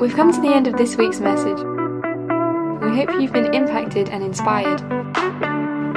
[0.01, 1.59] We've come to the end of this week's message.
[2.83, 4.81] We hope you've been impacted and inspired.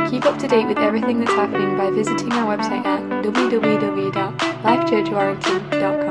[0.09, 6.04] Keep up to date with everything that's happening by visiting our website at www.lifechurchwarrington.com.